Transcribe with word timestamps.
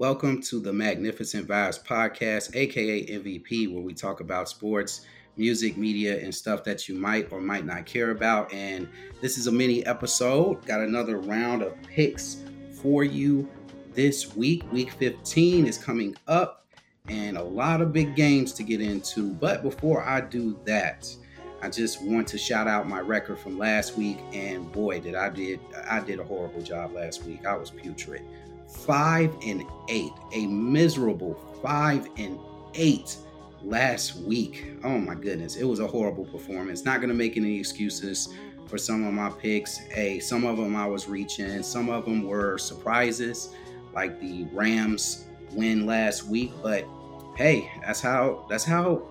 Welcome 0.00 0.40
to 0.44 0.60
the 0.60 0.72
Magnificent 0.72 1.46
Vibes 1.46 1.84
Podcast, 1.84 2.56
aka 2.56 3.04
MVP, 3.04 3.70
where 3.70 3.82
we 3.82 3.92
talk 3.92 4.20
about 4.20 4.48
sports, 4.48 5.02
music, 5.36 5.76
media, 5.76 6.18
and 6.18 6.34
stuff 6.34 6.64
that 6.64 6.88
you 6.88 6.94
might 6.94 7.30
or 7.30 7.38
might 7.38 7.66
not 7.66 7.84
care 7.84 8.10
about. 8.10 8.50
And 8.50 8.88
this 9.20 9.36
is 9.36 9.46
a 9.46 9.52
mini 9.52 9.84
episode. 9.84 10.64
Got 10.64 10.80
another 10.80 11.18
round 11.18 11.60
of 11.60 11.74
picks 11.82 12.44
for 12.80 13.04
you 13.04 13.46
this 13.92 14.34
week. 14.34 14.62
Week 14.72 14.90
15 14.90 15.66
is 15.66 15.76
coming 15.76 16.16
up, 16.28 16.66
and 17.10 17.36
a 17.36 17.44
lot 17.44 17.82
of 17.82 17.92
big 17.92 18.16
games 18.16 18.54
to 18.54 18.62
get 18.62 18.80
into. 18.80 19.34
But 19.34 19.62
before 19.62 20.02
I 20.02 20.22
do 20.22 20.58
that, 20.64 21.14
I 21.60 21.68
just 21.68 22.02
want 22.02 22.26
to 22.28 22.38
shout 22.38 22.66
out 22.66 22.88
my 22.88 23.00
record 23.00 23.38
from 23.38 23.58
last 23.58 23.98
week, 23.98 24.16
and 24.32 24.72
boy, 24.72 25.00
did 25.00 25.14
I 25.14 25.28
did 25.28 25.60
I 25.90 26.00
did 26.00 26.20
a 26.20 26.24
horrible 26.24 26.62
job 26.62 26.94
last 26.94 27.24
week. 27.24 27.44
I 27.44 27.54
was 27.54 27.70
putrid 27.70 28.22
five 28.70 29.36
and 29.44 29.64
eight, 29.88 30.12
a 30.32 30.46
miserable 30.46 31.34
five 31.62 32.08
and 32.16 32.38
eight 32.74 33.16
last 33.62 34.16
week. 34.16 34.74
Oh 34.84 34.98
my 34.98 35.14
goodness, 35.14 35.56
it 35.56 35.64
was 35.64 35.80
a 35.80 35.86
horrible 35.86 36.24
performance. 36.24 36.84
Not 36.84 37.00
gonna 37.00 37.14
make 37.14 37.36
any 37.36 37.58
excuses 37.58 38.34
for 38.66 38.78
some 38.78 39.04
of 39.04 39.12
my 39.12 39.30
picks. 39.30 39.76
Hey, 39.78 40.20
some 40.20 40.44
of 40.44 40.56
them 40.56 40.76
I 40.76 40.86
was 40.86 41.08
reaching, 41.08 41.62
some 41.62 41.90
of 41.90 42.04
them 42.04 42.22
were 42.22 42.56
surprises, 42.58 43.50
like 43.92 44.20
the 44.20 44.44
Rams 44.52 45.26
win 45.52 45.86
last 45.86 46.26
week. 46.26 46.52
But 46.62 46.86
hey, 47.36 47.70
that's 47.84 48.00
how 48.00 48.46
that's 48.48 48.64
how 48.64 49.02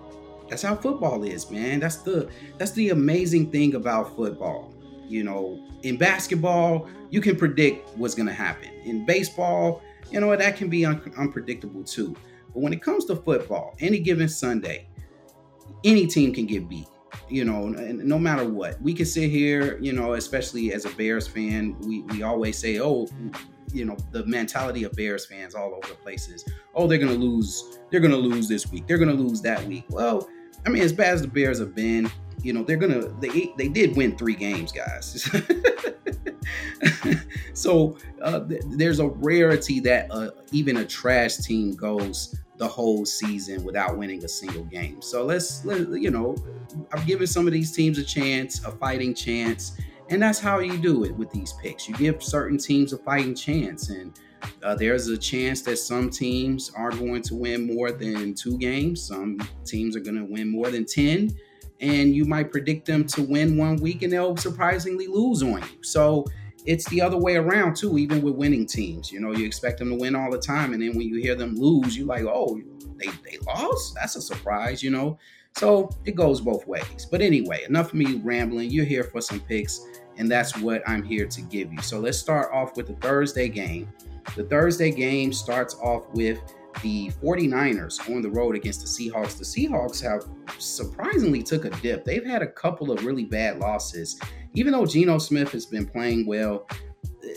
that's 0.48 0.62
how 0.62 0.74
football 0.74 1.22
is, 1.22 1.50
man. 1.50 1.80
That's 1.80 1.96
the 1.96 2.28
that's 2.58 2.72
the 2.72 2.90
amazing 2.90 3.50
thing 3.50 3.74
about 3.74 4.16
football. 4.16 4.74
You 5.10 5.24
know, 5.24 5.60
in 5.82 5.96
basketball, 5.96 6.88
you 7.10 7.20
can 7.20 7.36
predict 7.36 7.96
what's 7.98 8.14
going 8.14 8.28
to 8.28 8.32
happen. 8.32 8.70
In 8.84 9.04
baseball, 9.04 9.82
you 10.10 10.20
know, 10.20 10.34
that 10.36 10.56
can 10.56 10.68
be 10.68 10.86
un- 10.86 11.12
unpredictable 11.18 11.82
too. 11.82 12.14
But 12.54 12.60
when 12.60 12.72
it 12.72 12.80
comes 12.80 13.04
to 13.06 13.16
football, 13.16 13.74
any 13.80 13.98
given 13.98 14.28
Sunday, 14.28 14.86
any 15.84 16.06
team 16.06 16.32
can 16.32 16.46
get 16.46 16.68
beat. 16.68 16.86
You 17.28 17.44
know, 17.44 17.68
no 17.68 18.18
matter 18.18 18.48
what. 18.48 18.80
We 18.80 18.94
can 18.94 19.06
sit 19.06 19.30
here, 19.30 19.78
you 19.80 19.92
know, 19.92 20.14
especially 20.14 20.72
as 20.72 20.84
a 20.84 20.90
Bears 20.90 21.26
fan, 21.26 21.76
we, 21.80 22.02
we 22.02 22.22
always 22.22 22.56
say, 22.56 22.78
oh, 22.80 23.08
you 23.72 23.84
know, 23.84 23.96
the 24.12 24.24
mentality 24.26 24.84
of 24.84 24.92
Bears 24.92 25.26
fans 25.26 25.54
all 25.54 25.74
over 25.74 25.88
the 25.88 25.94
places. 25.94 26.44
Oh, 26.74 26.86
they're 26.86 26.98
going 26.98 27.12
to 27.12 27.18
lose. 27.18 27.78
They're 27.90 28.00
going 28.00 28.12
to 28.12 28.16
lose 28.16 28.48
this 28.48 28.70
week. 28.70 28.86
They're 28.86 28.98
going 28.98 29.16
to 29.16 29.20
lose 29.20 29.40
that 29.42 29.64
week. 29.64 29.84
Well, 29.90 30.28
I 30.66 30.70
mean, 30.70 30.82
as 30.82 30.92
bad 30.92 31.14
as 31.14 31.22
the 31.22 31.28
Bears 31.28 31.58
have 31.58 31.74
been, 31.74 32.10
you 32.42 32.52
know, 32.52 32.62
they're 32.62 32.78
to, 32.78 33.14
they, 33.20 33.52
they 33.56 33.68
did 33.68 33.96
win 33.96 34.16
three 34.16 34.34
games, 34.34 34.72
guys. 34.72 35.28
so 37.54 37.96
uh, 38.22 38.40
th- 38.40 38.62
there's 38.66 38.98
a 38.98 39.06
rarity 39.06 39.80
that 39.80 40.10
uh, 40.10 40.30
even 40.52 40.78
a 40.78 40.84
trash 40.84 41.38
team 41.38 41.74
goes 41.74 42.36
the 42.56 42.68
whole 42.68 43.06
season 43.06 43.64
without 43.64 43.96
winning 43.96 44.22
a 44.24 44.28
single 44.28 44.64
game. 44.64 45.00
So 45.00 45.24
let's, 45.24 45.64
let, 45.64 45.88
you 46.00 46.10
know, 46.10 46.36
I'm 46.92 47.04
giving 47.06 47.26
some 47.26 47.46
of 47.46 47.52
these 47.52 47.72
teams 47.72 47.98
a 47.98 48.04
chance, 48.04 48.62
a 48.64 48.70
fighting 48.70 49.14
chance, 49.14 49.78
and 50.10 50.22
that's 50.22 50.38
how 50.38 50.58
you 50.58 50.76
do 50.76 51.04
it 51.04 51.14
with 51.14 51.30
these 51.30 51.54
picks. 51.54 51.88
You 51.88 51.94
give 51.94 52.22
certain 52.22 52.58
teams 52.58 52.92
a 52.92 52.98
fighting 52.98 53.34
chance, 53.34 53.90
and 53.90 54.18
uh, 54.62 54.74
there's 54.74 55.08
a 55.08 55.16
chance 55.16 55.62
that 55.62 55.78
some 55.78 56.10
teams 56.10 56.70
are 56.74 56.90
going 56.90 57.22
to 57.22 57.34
win 57.34 57.66
more 57.66 57.92
than 57.92 58.34
two 58.34 58.58
games. 58.58 59.02
Some 59.02 59.38
teams 59.64 59.96
are 59.96 60.00
going 60.00 60.16
to 60.16 60.24
win 60.24 60.50
more 60.50 60.70
than 60.70 60.84
ten 60.84 61.30
and 61.80 62.14
you 62.14 62.24
might 62.24 62.50
predict 62.50 62.86
them 62.86 63.06
to 63.06 63.22
win 63.22 63.56
one 63.56 63.76
week 63.76 64.02
and 64.02 64.12
they'll 64.12 64.36
surprisingly 64.36 65.06
lose 65.06 65.42
on 65.42 65.62
you. 65.62 65.82
So 65.82 66.26
it's 66.66 66.88
the 66.90 67.00
other 67.00 67.16
way 67.16 67.36
around 67.36 67.76
too, 67.76 67.98
even 67.98 68.22
with 68.22 68.34
winning 68.34 68.66
teams. 68.66 69.10
You 69.10 69.20
know, 69.20 69.32
you 69.32 69.46
expect 69.46 69.78
them 69.78 69.90
to 69.90 69.96
win 69.96 70.14
all 70.14 70.30
the 70.30 70.38
time, 70.38 70.72
and 70.72 70.82
then 70.82 70.96
when 70.96 71.08
you 71.08 71.16
hear 71.16 71.34
them 71.34 71.56
lose, 71.56 71.96
you're 71.96 72.06
like, 72.06 72.24
oh, 72.24 72.60
they, 72.96 73.06
they 73.24 73.38
lost? 73.46 73.94
That's 73.94 74.16
a 74.16 74.20
surprise, 74.20 74.82
you 74.82 74.90
know? 74.90 75.18
So 75.56 75.90
it 76.04 76.14
goes 76.14 76.40
both 76.40 76.66
ways. 76.66 77.06
But 77.10 77.22
anyway, 77.22 77.64
enough 77.68 77.88
of 77.88 77.94
me 77.94 78.20
rambling. 78.22 78.70
You're 78.70 78.84
here 78.84 79.04
for 79.04 79.20
some 79.20 79.40
picks, 79.40 79.84
and 80.16 80.30
that's 80.30 80.56
what 80.58 80.82
I'm 80.86 81.02
here 81.02 81.26
to 81.26 81.40
give 81.42 81.72
you. 81.72 81.80
So 81.82 81.98
let's 81.98 82.18
start 82.18 82.52
off 82.52 82.76
with 82.76 82.86
the 82.86 82.94
Thursday 82.94 83.48
game. 83.48 83.88
The 84.36 84.44
Thursday 84.44 84.90
game 84.90 85.32
starts 85.32 85.74
off 85.76 86.04
with 86.12 86.40
the 86.82 87.10
49ers 87.22 88.14
on 88.14 88.22
the 88.22 88.30
road 88.30 88.56
against 88.56 88.80
the 88.80 88.86
Seahawks. 88.86 89.36
The 89.38 89.44
Seahawks 89.44 90.02
have 90.02 90.24
surprisingly 90.58 91.42
took 91.42 91.64
a 91.64 91.70
dip. 91.70 92.04
They've 92.04 92.24
had 92.24 92.42
a 92.42 92.46
couple 92.46 92.90
of 92.90 93.04
really 93.04 93.24
bad 93.24 93.58
losses. 93.58 94.20
Even 94.54 94.72
though 94.72 94.86
Geno 94.86 95.18
Smith 95.18 95.52
has 95.52 95.66
been 95.66 95.86
playing 95.86 96.26
well, 96.26 96.66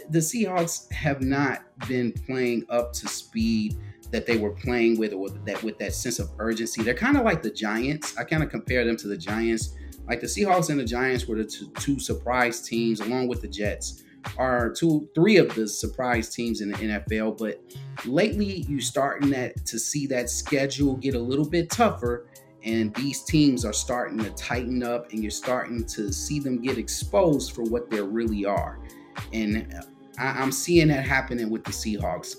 the 0.09 0.19
Seahawks 0.19 0.91
have 0.91 1.21
not 1.21 1.63
been 1.87 2.11
playing 2.11 2.65
up 2.69 2.93
to 2.93 3.07
speed 3.07 3.75
that 4.11 4.25
they 4.25 4.37
were 4.37 4.51
playing 4.51 4.97
with 4.99 5.11
or 5.11 5.29
that 5.29 5.61
with 5.63 5.77
that 5.79 5.93
sense 5.93 6.19
of 6.19 6.29
urgency. 6.37 6.83
They're 6.83 6.93
kind 6.93 7.17
of 7.17 7.23
like 7.23 7.41
the 7.41 7.51
Giants. 7.51 8.15
I 8.17 8.23
kind 8.23 8.43
of 8.43 8.49
compare 8.49 8.85
them 8.85 8.95
to 8.97 9.07
the 9.07 9.17
Giants. 9.17 9.75
Like 10.07 10.21
the 10.21 10.27
Seahawks 10.27 10.69
and 10.69 10.79
the 10.79 10.85
Giants 10.85 11.27
were 11.27 11.37
the 11.37 11.45
two, 11.45 11.71
two 11.79 11.99
surprise 11.99 12.61
teams 12.61 12.99
along 12.99 13.27
with 13.27 13.41
the 13.41 13.47
Jets 13.47 14.03
are 14.37 14.71
two, 14.71 15.09
three 15.15 15.37
of 15.37 15.53
the 15.55 15.67
surprise 15.67 16.29
teams 16.29 16.61
in 16.61 16.71
the 16.71 16.77
NFL. 16.77 17.37
But 17.37 17.61
lately, 18.05 18.65
you 18.67 18.81
starting 18.81 19.29
that 19.31 19.65
to 19.65 19.79
see 19.79 20.07
that 20.07 20.29
schedule 20.29 20.95
get 20.95 21.15
a 21.15 21.19
little 21.19 21.47
bit 21.47 21.69
tougher, 21.69 22.27
and 22.63 22.93
these 22.95 23.23
teams 23.23 23.65
are 23.65 23.73
starting 23.73 24.17
to 24.19 24.29
tighten 24.31 24.83
up, 24.83 25.11
and 25.11 25.21
you're 25.21 25.31
starting 25.31 25.85
to 25.85 26.11
see 26.11 26.39
them 26.39 26.61
get 26.61 26.77
exposed 26.77 27.53
for 27.53 27.63
what 27.63 27.89
they 27.89 28.01
really 28.01 28.45
are. 28.45 28.79
And 29.31 29.73
I, 30.17 30.27
I'm 30.27 30.51
seeing 30.51 30.87
that 30.89 31.05
happening 31.05 31.49
with 31.49 31.63
the 31.63 31.71
Seahawks 31.71 32.37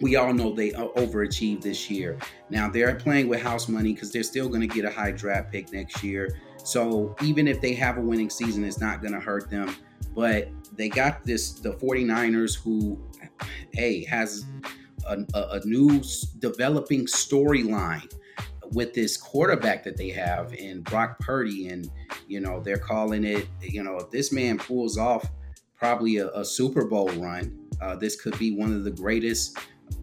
we 0.00 0.16
all 0.16 0.32
know 0.32 0.52
they 0.52 0.72
uh, 0.72 0.88
overachieved 0.88 1.62
this 1.62 1.90
year. 1.90 2.18
Now 2.50 2.68
they're 2.68 2.94
playing 2.96 3.28
with 3.28 3.40
house 3.40 3.68
money 3.68 3.92
because 3.92 4.12
they're 4.12 4.22
still 4.22 4.48
going 4.48 4.60
to 4.60 4.66
get 4.66 4.84
a 4.84 4.90
high 4.90 5.12
draft 5.12 5.52
pick 5.52 5.72
next 5.72 6.02
year. 6.02 6.36
So 6.62 7.14
even 7.22 7.46
if 7.48 7.60
they 7.60 7.74
have 7.74 7.96
a 7.96 8.00
winning 8.00 8.30
season, 8.30 8.64
it's 8.64 8.80
not 8.80 9.00
going 9.00 9.14
to 9.14 9.20
hurt 9.20 9.50
them. 9.50 9.74
But 10.14 10.48
they 10.76 10.88
got 10.88 11.24
this 11.24 11.52
the 11.52 11.72
49ers 11.72 12.56
who 12.56 12.98
hey 13.72 14.04
has 14.04 14.44
a, 15.08 15.24
a, 15.34 15.60
new 15.64 16.02
developing 16.38 17.06
storyline 17.06 18.12
with 18.72 18.92
this 18.92 19.16
quarterback 19.16 19.84
that 19.84 19.96
they 19.96 20.10
have 20.10 20.52
in 20.54 20.82
Brock 20.82 21.18
Purdy 21.20 21.68
and 21.68 21.90
you 22.26 22.40
know 22.40 22.60
they're 22.60 22.78
calling 22.78 23.24
it 23.24 23.46
you 23.60 23.82
know 23.82 23.96
if 23.98 24.10
this 24.10 24.32
man 24.32 24.58
pulls 24.58 24.98
off 24.98 25.24
probably 25.76 26.16
a, 26.16 26.28
a 26.30 26.44
Super 26.44 26.84
Bowl 26.84 27.08
run 27.10 27.56
uh, 27.80 27.94
this 27.94 28.20
could 28.20 28.36
be 28.38 28.52
one 28.52 28.72
of 28.72 28.84
the 28.84 28.90
greatest 28.90 29.58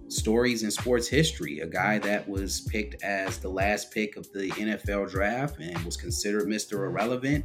stories 0.08 0.64
in 0.64 0.72
sports 0.72 1.08
history 1.08 1.60
a 1.60 1.68
guy 1.68 2.00
that 2.00 2.28
was 2.28 2.62
picked 2.62 3.04
as 3.04 3.40
the 3.40 3.50
last 3.50 3.92
pick 3.92 4.16
of 4.16 4.32
the 4.32 4.50
NFL 4.52 5.10
draft 5.10 5.60
and 5.60 5.78
was 5.84 5.98
considered 5.98 6.48
Mr. 6.48 6.86
Irrelevant 6.86 7.44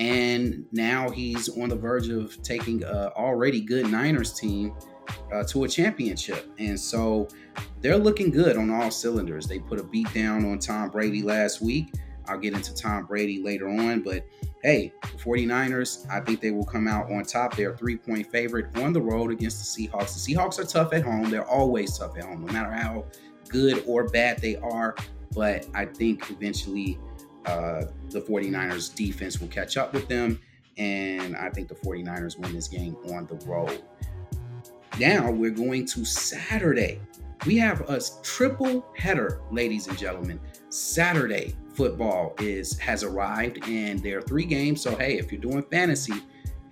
and 0.00 0.64
now 0.72 1.10
he's 1.10 1.50
on 1.58 1.68
the 1.68 1.76
verge 1.76 2.08
of 2.08 2.42
taking 2.42 2.82
a 2.84 3.12
already 3.16 3.60
good 3.60 3.86
Niners 3.90 4.32
team 4.32 4.74
uh, 5.30 5.44
to 5.44 5.64
a 5.64 5.68
championship. 5.68 6.50
And 6.58 6.80
so 6.80 7.28
they're 7.82 7.98
looking 7.98 8.30
good 8.30 8.56
on 8.56 8.70
all 8.70 8.90
cylinders. 8.90 9.46
They 9.46 9.58
put 9.58 9.78
a 9.78 9.82
beat 9.82 10.12
down 10.14 10.46
on 10.46 10.58
Tom 10.58 10.88
Brady 10.88 11.20
last 11.22 11.60
week. 11.60 11.92
I'll 12.26 12.38
get 12.38 12.54
into 12.54 12.74
Tom 12.74 13.04
Brady 13.04 13.42
later 13.42 13.68
on, 13.68 14.00
but 14.00 14.24
hey, 14.62 14.94
the 15.02 15.18
49ers, 15.18 16.08
I 16.08 16.20
think 16.20 16.40
they 16.40 16.50
will 16.50 16.64
come 16.64 16.88
out 16.88 17.12
on 17.12 17.24
top. 17.24 17.54
They're 17.54 17.76
three 17.76 17.96
point 17.96 18.30
favorite 18.30 18.74
on 18.78 18.94
the 18.94 19.02
road 19.02 19.30
against 19.30 19.76
the 19.76 19.88
Seahawks. 19.88 20.24
The 20.24 20.34
Seahawks 20.34 20.58
are 20.58 20.64
tough 20.64 20.94
at 20.94 21.02
home. 21.02 21.28
They're 21.28 21.48
always 21.48 21.98
tough 21.98 22.16
at 22.16 22.24
home, 22.24 22.46
no 22.46 22.52
matter 22.52 22.72
how 22.72 23.04
good 23.48 23.84
or 23.86 24.08
bad 24.08 24.38
they 24.40 24.56
are. 24.56 24.96
But 25.34 25.66
I 25.74 25.84
think 25.84 26.30
eventually 26.30 26.98
uh, 27.46 27.84
the 28.10 28.20
49ers 28.20 28.94
defense 28.94 29.40
will 29.40 29.48
catch 29.48 29.76
up 29.76 29.92
with 29.92 30.08
them. 30.08 30.40
And 30.78 31.36
I 31.36 31.50
think 31.50 31.68
the 31.68 31.74
49ers 31.74 32.38
win 32.38 32.52
this 32.52 32.68
game 32.68 32.96
on 33.12 33.26
the 33.26 33.34
road. 33.46 33.82
Now 34.98 35.30
we're 35.30 35.50
going 35.50 35.86
to 35.86 36.04
Saturday. 36.04 37.00
We 37.46 37.56
have 37.58 37.88
a 37.88 38.00
triple 38.22 38.86
header, 38.96 39.40
ladies 39.50 39.88
and 39.88 39.96
gentlemen. 39.96 40.40
Saturday 40.68 41.54
football 41.74 42.34
is 42.38 42.78
has 42.78 43.02
arrived, 43.02 43.66
and 43.66 44.02
there 44.02 44.18
are 44.18 44.22
three 44.22 44.44
games. 44.44 44.82
So 44.82 44.94
hey, 44.96 45.18
if 45.18 45.32
you're 45.32 45.40
doing 45.40 45.62
fantasy, 45.62 46.14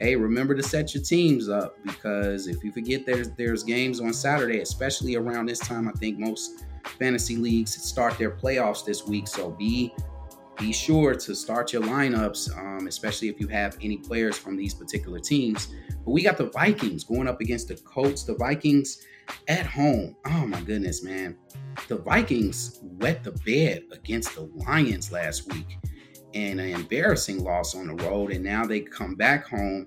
hey, 0.01 0.15
remember 0.17 0.55
to 0.55 0.63
set 0.63 0.95
your 0.95 1.03
teams 1.03 1.49
up 1.49 1.77
because 1.85 2.47
if 2.47 2.63
you 2.63 2.71
forget 2.71 3.07
there's 3.07 3.31
there's 3.31 3.63
games 3.63 4.01
on 4.01 4.13
Saturday, 4.13 4.61
especially 4.61 5.17
around 5.17 5.47
this 5.47 5.59
time, 5.59 5.89
I 5.89 5.93
think 5.93 6.19
most 6.19 6.67
fantasy 6.99 7.37
leagues 7.37 7.83
start 7.83 8.19
their 8.19 8.31
playoffs 8.31 8.85
this 8.85 9.07
week. 9.07 9.27
So 9.27 9.51
be 9.51 9.95
be 10.59 10.73
sure 10.73 11.15
to 11.15 11.35
start 11.35 11.73
your 11.73 11.83
lineups, 11.83 12.57
um, 12.59 12.87
especially 12.87 13.29
if 13.29 13.39
you 13.41 13.47
have 13.49 13.77
any 13.81 13.97
players 13.97 14.37
from 14.37 14.57
these 14.57 14.75
particular 14.75 15.21
teams. 15.21 15.69
But 16.05 16.11
we 16.11 16.23
got 16.23 16.37
the 16.37 16.51
Vikings 16.51 17.05
going 17.05 17.29
up 17.29 17.41
against 17.41 17.69
the 17.69 17.77
Colts. 17.77 18.25
The 18.25 18.35
Vikings 18.35 19.03
at 19.47 19.67
home. 19.67 20.17
Oh 20.27 20.47
my 20.47 20.61
goodness, 20.63 21.03
man. 21.03 21.37
The 21.87 21.99
Vikings 21.99 22.81
wet 22.83 23.23
the 23.23 23.33
bed 23.33 23.85
against 23.93 24.35
the 24.35 24.51
Lions 24.67 25.13
last 25.13 25.53
week 25.53 25.79
and 26.35 26.61
an 26.61 26.71
embarrassing 26.71 27.43
loss 27.43 27.75
on 27.75 27.89
the 27.89 28.05
road. 28.05 28.33
And 28.33 28.45
now 28.45 28.65
they 28.65 28.81
come 28.81 29.15
back 29.15 29.47
home. 29.47 29.87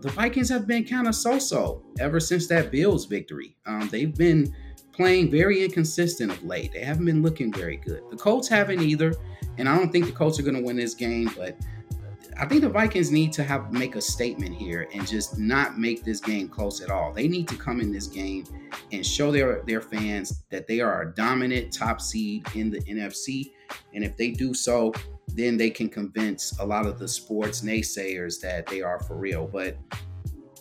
The 0.00 0.10
Vikings 0.10 0.48
have 0.50 0.66
been 0.66 0.84
kind 0.84 1.08
of 1.08 1.14
so 1.14 1.38
so 1.38 1.84
ever 1.98 2.20
since 2.20 2.46
that 2.48 2.70
Bills 2.70 3.06
victory. 3.06 3.56
Um, 3.66 3.88
they've 3.88 4.14
been 4.14 4.54
playing 4.98 5.30
very 5.30 5.62
inconsistent 5.62 6.32
of 6.32 6.42
late. 6.42 6.72
They 6.72 6.80
haven't 6.80 7.04
been 7.04 7.22
looking 7.22 7.52
very 7.52 7.76
good. 7.76 8.02
The 8.10 8.16
Colts 8.16 8.48
haven't 8.48 8.82
either, 8.82 9.14
and 9.56 9.68
I 9.68 9.78
don't 9.78 9.92
think 9.92 10.06
the 10.06 10.12
Colts 10.12 10.40
are 10.40 10.42
going 10.42 10.56
to 10.56 10.62
win 10.62 10.74
this 10.74 10.94
game. 10.94 11.30
But 11.36 11.56
I 12.36 12.46
think 12.46 12.62
the 12.62 12.68
Vikings 12.68 13.12
need 13.12 13.32
to 13.34 13.44
have 13.44 13.72
make 13.72 13.94
a 13.94 14.00
statement 14.00 14.56
here 14.56 14.88
and 14.92 15.06
just 15.06 15.38
not 15.38 15.78
make 15.78 16.02
this 16.02 16.20
game 16.20 16.48
close 16.48 16.80
at 16.80 16.90
all. 16.90 17.12
They 17.12 17.28
need 17.28 17.46
to 17.46 17.56
come 17.56 17.80
in 17.80 17.92
this 17.92 18.08
game 18.08 18.44
and 18.90 19.06
show 19.06 19.30
their 19.30 19.62
their 19.68 19.80
fans 19.80 20.42
that 20.50 20.66
they 20.66 20.80
are 20.80 21.02
a 21.02 21.14
dominant 21.14 21.72
top 21.72 22.00
seed 22.00 22.44
in 22.56 22.68
the 22.68 22.80
NFC. 22.80 23.52
And 23.94 24.02
if 24.02 24.16
they 24.16 24.32
do 24.32 24.52
so, 24.52 24.92
then 25.28 25.56
they 25.56 25.70
can 25.70 25.88
convince 25.88 26.58
a 26.58 26.66
lot 26.66 26.86
of 26.86 26.98
the 26.98 27.06
sports 27.06 27.60
naysayers 27.60 28.40
that 28.40 28.66
they 28.66 28.82
are 28.82 28.98
for 28.98 29.16
real. 29.16 29.46
But 29.46 29.78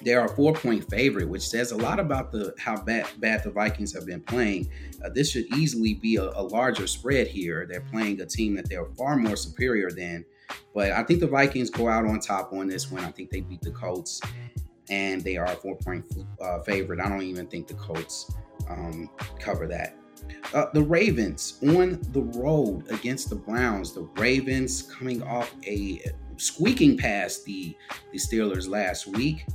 they're 0.03 0.25
a 0.25 0.29
four 0.29 0.53
point 0.53 0.89
favorite, 0.89 1.27
which 1.27 1.47
says 1.47 1.71
a 1.71 1.77
lot 1.77 1.99
about 1.99 2.31
the 2.31 2.53
how 2.57 2.81
bad, 2.81 3.07
bad 3.17 3.43
the 3.43 3.51
Vikings 3.51 3.93
have 3.93 4.05
been 4.05 4.21
playing. 4.21 4.69
Uh, 5.03 5.09
this 5.09 5.31
should 5.31 5.45
easily 5.55 5.95
be 5.95 6.17
a, 6.17 6.23
a, 6.23 6.41
larger 6.41 6.87
spread 6.87 7.27
here. 7.27 7.65
They're 7.69 7.81
playing 7.81 8.21
a 8.21 8.25
team 8.25 8.55
that 8.55 8.69
they're 8.69 8.85
far 8.97 9.15
more 9.15 9.35
superior 9.35 9.91
than. 9.91 10.25
But 10.73 10.91
I 10.91 11.03
think 11.03 11.19
the 11.19 11.27
Vikings 11.27 11.69
go 11.69 11.89
out 11.89 12.05
on 12.05 12.19
top 12.19 12.53
on 12.53 12.67
this 12.67 12.91
one. 12.91 13.03
I 13.03 13.11
think 13.11 13.29
they 13.29 13.41
beat 13.41 13.61
the 13.61 13.71
Colts, 13.71 14.21
and 14.89 15.23
they 15.23 15.37
are 15.37 15.45
a 15.45 15.55
four 15.55 15.75
point 15.77 16.05
uh, 16.41 16.59
favorite. 16.59 16.99
I 16.99 17.09
don't 17.09 17.23
even 17.23 17.47
think 17.47 17.67
the 17.67 17.75
Colts 17.75 18.31
um, 18.69 19.09
cover 19.39 19.67
that. 19.67 19.95
Uh, 20.53 20.65
the 20.73 20.81
Ravens 20.81 21.59
on 21.63 21.99
the 22.11 22.23
road 22.37 22.89
against 22.91 23.29
the 23.29 23.35
Browns. 23.35 23.93
The 23.93 24.09
Ravens 24.15 24.83
coming 24.83 25.23
off 25.23 25.53
a 25.65 26.01
squeaking 26.37 26.97
past 26.97 27.45
the 27.45 27.75
the 28.11 28.17
Steelers 28.17 28.69
last 28.69 29.07
week 29.07 29.45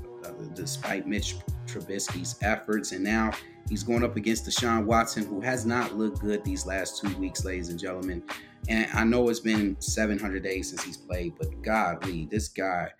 despite 0.54 1.06
Mitch 1.06 1.36
Trubisky's 1.66 2.36
efforts. 2.42 2.92
And 2.92 3.02
now 3.02 3.32
he's 3.68 3.82
going 3.82 4.04
up 4.04 4.16
against 4.16 4.46
Deshaun 4.46 4.84
Watson, 4.84 5.26
who 5.26 5.40
has 5.40 5.64
not 5.64 5.96
looked 5.96 6.20
good 6.20 6.44
these 6.44 6.66
last 6.66 7.00
two 7.00 7.14
weeks, 7.16 7.44
ladies 7.44 7.68
and 7.68 7.78
gentlemen. 7.78 8.22
And 8.68 8.88
I 8.92 9.04
know 9.04 9.28
it's 9.28 9.40
been 9.40 9.80
700 9.80 10.42
days 10.42 10.70
since 10.70 10.84
he's 10.84 10.96
played, 10.96 11.34
but 11.38 11.62
godly, 11.62 12.28
this 12.30 12.48
guy, 12.48 12.90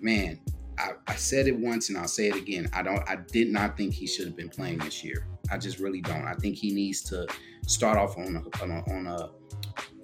man, 0.00 0.38
I, 0.78 0.92
I, 1.08 1.16
said 1.16 1.48
it 1.48 1.58
once 1.58 1.88
and 1.88 1.98
I'll 1.98 2.06
say 2.06 2.28
it 2.28 2.36
again. 2.36 2.68
I 2.72 2.82
don't. 2.82 3.02
I 3.08 3.16
did 3.16 3.48
not 3.48 3.76
think 3.76 3.92
he 3.92 4.06
should 4.06 4.26
have 4.26 4.36
been 4.36 4.48
playing 4.48 4.78
this 4.78 5.02
year. 5.02 5.26
I 5.50 5.58
just 5.58 5.80
really 5.80 6.00
don't. 6.00 6.24
I 6.24 6.34
think 6.34 6.56
he 6.56 6.72
needs 6.72 7.02
to 7.04 7.26
start 7.66 7.98
off 7.98 8.16
on 8.16 8.36
a, 8.36 8.62
on 8.62 8.70
a, 8.70 8.92
on 8.92 9.06
a 9.08 9.30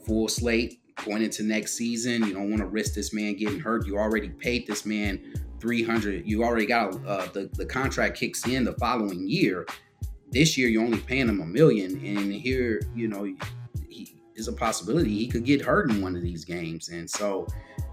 full 0.05 0.27
slate 0.27 0.81
going 1.05 1.23
into 1.23 1.43
next 1.45 1.75
season. 1.75 2.25
You 2.25 2.35
don't 2.35 2.51
want 2.51 2.61
to 2.61 2.67
risk 2.67 2.95
this 2.95 3.13
man 3.13 3.35
getting 3.37 3.61
hurt. 3.61 3.87
You 3.87 3.99
already 3.99 4.31
paid 4.31 4.67
this 4.67 4.85
man 4.85 5.35
300 5.65 6.27
you 6.27 6.45
already 6.45 6.67
got 6.67 6.95
uh, 7.07 7.27
the, 7.33 7.49
the 7.55 7.65
contract 7.65 8.19
kicks 8.19 8.47
in 8.47 8.65
the 8.65 8.75
following 8.75 9.27
year 9.27 9.67
this 10.31 10.59
year 10.59 10.69
you're 10.69 10.85
only 10.85 10.99
paying 10.99 11.27
him 11.27 11.41
a 11.41 11.47
million 11.47 11.93
and 12.05 12.35
here 12.35 12.83
you 12.95 13.09
know 13.09 13.25
he 13.89 14.15
is 14.37 14.47
a 14.47 14.53
possibility 14.53 15.09
he 15.09 15.27
could 15.27 15.45
get 15.45 15.63
hurt 15.63 15.91
in 15.91 16.03
one 16.03 16.15
of 16.15 16.21
these 16.21 16.45
games 16.45 16.91
and 16.91 17.09
so 17.09 17.47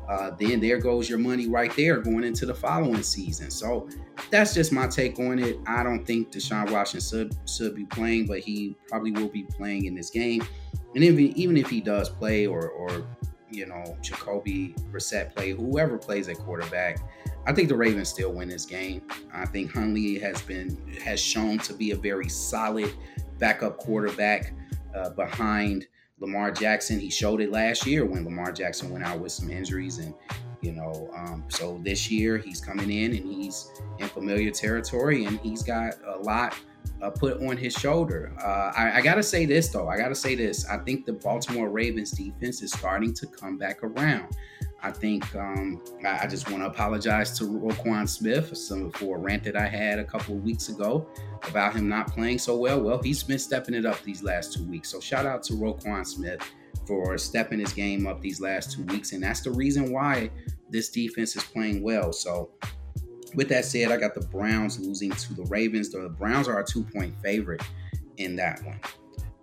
uh, 0.10 0.30
then 0.38 0.60
there 0.60 0.78
goes 0.78 1.10
your 1.10 1.20
money 1.20 1.48
right 1.48 1.74
there 1.78 2.02
going 2.02 2.26
into 2.26 2.46
the 2.46 2.54
following 2.54 3.02
season. 3.02 3.50
So 3.50 3.88
that's 4.30 4.54
just 4.54 4.74
my 4.74 4.86
take 4.88 5.18
on 5.20 5.40
it. 5.40 5.58
I 5.66 5.84
don't 5.84 6.06
think 6.06 6.34
Deshaun 6.34 6.70
Washington 6.70 7.30
should, 7.30 7.50
should 7.50 7.76
be 7.76 7.86
playing, 7.86 8.26
but 8.28 8.40
he 8.40 8.76
probably 8.90 9.12
will 9.12 9.30
be 9.30 9.44
playing 9.44 9.86
in 9.86 9.96
this 9.96 10.10
game. 10.10 10.44
And 10.96 11.04
even 11.04 11.28
even 11.38 11.56
if 11.56 11.70
he 11.70 11.80
does 11.80 12.10
play, 12.10 12.46
or 12.46 12.68
or 12.68 13.08
you 13.50 13.66
know 13.66 13.98
Jacoby 14.02 14.76
Brissett 14.92 15.34
play, 15.34 15.52
whoever 15.52 15.98
plays 15.98 16.28
at 16.28 16.38
quarterback, 16.38 17.00
I 17.46 17.54
think 17.54 17.70
the 17.70 17.76
Ravens 17.76 18.10
still 18.10 18.32
win 18.32 18.50
this 18.50 18.66
game. 18.66 19.02
I 19.34 19.46
think 19.46 19.74
Huntley 19.74 20.20
has 20.20 20.42
been 20.42 20.78
has 21.04 21.20
shown 21.20 21.58
to 21.60 21.74
be 21.74 21.92
a 21.92 21.96
very 21.96 22.30
solid 22.30 22.94
backup 23.40 23.78
quarterback 23.78 24.54
uh, 24.96 25.10
behind 25.12 25.88
Lamar 26.20 26.52
Jackson. 26.52 27.00
He 27.00 27.10
showed 27.10 27.42
it 27.42 27.52
last 27.52 27.86
year 27.86 28.06
when 28.06 28.24
Lamar 28.24 28.52
Jackson 28.52 28.92
went 28.92 29.04
out 29.04 29.20
with 29.20 29.32
some 29.32 29.50
injuries, 29.50 29.98
and 29.98 30.14
you 30.62 30.72
know, 30.72 31.10
um, 31.16 31.44
so 31.50 31.82
this 31.84 32.12
year 32.12 32.38
he's 32.38 32.62
coming 32.62 32.92
in 32.92 33.16
and 33.16 33.26
he's 33.26 33.72
in 33.98 34.08
familiar 34.08 34.52
territory, 34.52 35.26
and 35.26 35.40
he's 35.40 35.64
got 35.64 35.96
a 36.06 36.20
lot 36.20 36.56
uh, 37.02 37.10
put 37.10 37.42
on 37.42 37.58
his 37.58 37.74
shoulder. 37.74 38.34
Uh, 38.40 38.72
I, 38.76 38.98
I 38.98 39.02
got 39.02 39.16
to 39.16 39.24
say 39.24 39.46
this 39.46 39.70
though. 39.70 39.88
I 39.88 39.98
got 39.98 40.10
to 40.10 40.16
say 40.16 40.36
this. 40.36 40.68
I 40.68 40.78
think 40.78 41.06
the 41.06 41.14
Baltimore 41.14 41.70
Ravens 41.70 42.12
defense 42.12 42.62
is 42.62 42.72
starting 42.72 43.14
to 43.16 43.28
come 43.28 43.58
back 43.58 43.84
around. 43.84 44.36
I 44.84 44.92
think 44.92 45.36
um, 45.36 45.82
I, 46.04 46.24
I, 46.24 46.28
just 46.28 46.50
want 46.50 46.64
to 46.64 46.68
apologize 46.68 47.38
to 47.38 47.44
Roquan 47.44 48.10
Smith 48.10 48.50
for 48.50 48.56
some 48.56 48.92
for 48.92 49.18
a 49.18 49.20
rant 49.20 49.44
that 49.44 49.56
I 49.56 49.68
had 49.68 50.00
a 50.00 50.04
couple 50.04 50.36
of 50.36 50.44
weeks 50.44 50.70
ago 50.70 51.08
about 51.48 51.76
him 51.76 51.88
not 51.88 52.12
playing 52.12 52.40
so 52.40 52.58
well. 52.58 52.82
Well, 52.82 53.02
he's 53.02 53.22
been 53.22 53.38
stepping 53.38 53.76
it 53.76 53.86
up 53.86 54.02
these 54.02 54.24
last 54.24 54.54
two 54.54 54.64
weeks. 54.64 54.90
So 54.90 55.00
shout 55.00 55.26
out 55.28 55.44
to 55.44 55.54
Roquan 55.54 56.06
Smith 56.06 56.42
for 56.88 57.16
stepping 57.18 57.60
his 57.60 57.74
game 57.74 58.08
up 58.08 58.22
these 58.22 58.42
last 58.42 58.72
two 58.72 58.84
weeks, 58.86 59.14
and 59.14 59.24
that's 59.24 59.42
the 59.42 59.52
reason 59.52 59.92
why 59.92 60.32
this 60.70 60.90
defense 60.90 61.36
is 61.36 61.44
playing 61.44 61.84
well. 61.84 62.12
So 62.12 62.50
with 63.36 63.50
that 63.50 63.66
said, 63.66 63.92
I 63.92 63.98
got 63.98 64.16
the 64.16 64.26
Browns 64.28 64.80
losing 64.80 65.12
to 65.12 65.34
the 65.36 65.44
Ravens. 65.44 65.92
The 65.92 66.10
Browns 66.10 66.48
are 66.48 66.60
a 66.60 66.66
two 66.66 66.84
point 66.84 67.14
favorite 67.22 67.62
in 68.18 68.36
that 68.38 68.64
one. 68.64 68.80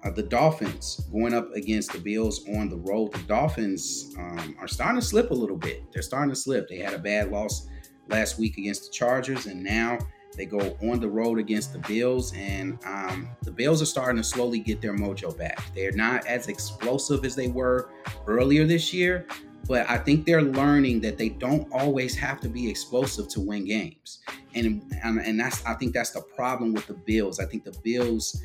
Uh, 0.04 0.10
the 0.10 0.22
Dolphins 0.22 1.06
going 1.10 1.34
up 1.34 1.52
against 1.54 1.92
the 1.92 1.98
Bills 1.98 2.46
on 2.56 2.68
the 2.68 2.76
road. 2.76 3.12
The 3.12 3.22
Dolphins 3.24 4.14
um, 4.16 4.56
are 4.60 4.68
starting 4.68 5.00
to 5.00 5.06
slip 5.06 5.30
a 5.30 5.34
little 5.34 5.56
bit. 5.56 5.82
They're 5.92 6.02
starting 6.02 6.30
to 6.30 6.36
slip. 6.36 6.68
They 6.68 6.78
had 6.78 6.94
a 6.94 6.98
bad 6.98 7.30
loss 7.30 7.68
last 8.08 8.38
week 8.38 8.58
against 8.58 8.84
the 8.84 8.90
Chargers, 8.90 9.46
and 9.46 9.62
now 9.62 9.98
they 10.36 10.46
go 10.46 10.76
on 10.82 11.00
the 11.00 11.08
road 11.08 11.38
against 11.38 11.72
the 11.72 11.80
Bills. 11.80 12.32
And 12.36 12.78
um, 12.86 13.28
the 13.42 13.50
Bills 13.50 13.82
are 13.82 13.86
starting 13.86 14.18
to 14.18 14.24
slowly 14.24 14.60
get 14.60 14.80
their 14.80 14.94
mojo 14.94 15.36
back. 15.36 15.60
They're 15.74 15.92
not 15.92 16.26
as 16.26 16.48
explosive 16.48 17.24
as 17.24 17.34
they 17.34 17.48
were 17.48 17.90
earlier 18.26 18.66
this 18.66 18.94
year, 18.94 19.26
but 19.66 19.88
I 19.90 19.98
think 19.98 20.24
they're 20.24 20.42
learning 20.42 21.00
that 21.00 21.18
they 21.18 21.28
don't 21.28 21.70
always 21.72 22.16
have 22.16 22.40
to 22.42 22.48
be 22.48 22.70
explosive 22.70 23.26
to 23.28 23.40
win 23.40 23.64
games. 23.64 24.20
And, 24.54 24.82
and, 25.02 25.18
and 25.18 25.40
that's 25.40 25.64
I 25.66 25.74
think 25.74 25.92
that's 25.92 26.12
the 26.12 26.22
problem 26.22 26.72
with 26.72 26.86
the 26.86 26.94
Bills. 26.94 27.40
I 27.40 27.46
think 27.46 27.64
the 27.64 27.76
Bills 27.82 28.40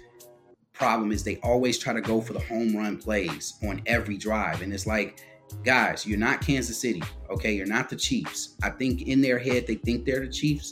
problem 0.73 1.11
is 1.11 1.23
they 1.23 1.37
always 1.37 1.77
try 1.77 1.93
to 1.93 2.01
go 2.01 2.19
for 2.19 2.33
the 2.33 2.39
home 2.39 2.75
run 2.75 2.97
plays 2.97 3.53
on 3.63 3.81
every 3.85 4.17
drive. 4.17 4.61
And 4.61 4.73
it's 4.73 4.87
like, 4.87 5.21
guys, 5.63 6.05
you're 6.05 6.19
not 6.19 6.41
Kansas 6.41 6.77
City, 6.77 7.03
okay? 7.29 7.53
You're 7.53 7.67
not 7.67 7.89
the 7.89 7.95
Chiefs. 7.95 8.55
I 8.63 8.69
think 8.71 9.03
in 9.03 9.21
their 9.21 9.37
head 9.37 9.67
they 9.67 9.75
think 9.75 10.05
they're 10.05 10.25
the 10.25 10.31
Chiefs, 10.31 10.71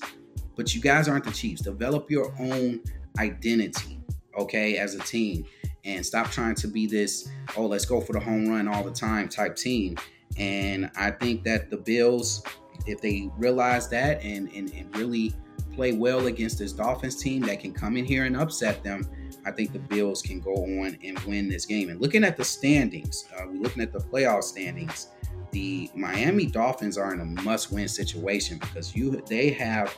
but 0.55 0.73
you 0.73 0.81
guys 0.81 1.07
aren't 1.07 1.25
the 1.25 1.31
Chiefs. 1.31 1.61
Develop 1.61 2.09
your 2.09 2.33
own 2.39 2.81
identity, 3.19 3.99
okay, 4.37 4.77
as 4.77 4.95
a 4.95 4.99
team. 4.99 5.45
And 5.83 6.05
stop 6.05 6.29
trying 6.31 6.55
to 6.55 6.67
be 6.67 6.85
this, 6.85 7.29
oh, 7.57 7.65
let's 7.65 7.85
go 7.85 8.01
for 8.01 8.13
the 8.13 8.19
home 8.19 8.47
run 8.47 8.67
all 8.67 8.83
the 8.83 8.91
time 8.91 9.29
type 9.29 9.55
team. 9.55 9.97
And 10.37 10.91
I 10.95 11.11
think 11.11 11.43
that 11.43 11.69
the 11.69 11.77
Bills, 11.77 12.43
if 12.85 13.01
they 13.01 13.29
realize 13.37 13.87
that 13.89 14.23
and, 14.23 14.49
and, 14.53 14.71
and 14.73 14.95
really 14.95 15.33
play 15.73 15.93
well 15.93 16.27
against 16.27 16.59
this 16.59 16.73
Dolphins 16.73 17.21
team 17.21 17.41
that 17.43 17.59
can 17.59 17.73
come 17.73 17.97
in 17.97 18.05
here 18.05 18.25
and 18.25 18.35
upset 18.35 18.83
them, 18.83 19.07
I 19.45 19.51
think 19.51 19.73
the 19.73 19.79
Bills 19.79 20.21
can 20.21 20.39
go 20.39 20.53
on 20.53 20.97
and 21.03 21.19
win 21.19 21.49
this 21.49 21.65
game. 21.65 21.89
And 21.89 21.99
looking 21.99 22.23
at 22.23 22.37
the 22.37 22.43
standings, 22.43 23.25
uh, 23.35 23.45
we're 23.47 23.61
looking 23.61 23.81
at 23.81 23.91
the 23.91 23.99
playoff 23.99 24.43
standings. 24.43 25.07
The 25.51 25.89
Miami 25.95 26.45
Dolphins 26.45 26.97
are 26.97 27.13
in 27.13 27.19
a 27.19 27.25
must-win 27.25 27.87
situation 27.87 28.57
because 28.59 28.95
you 28.95 29.21
they 29.27 29.49
have 29.51 29.95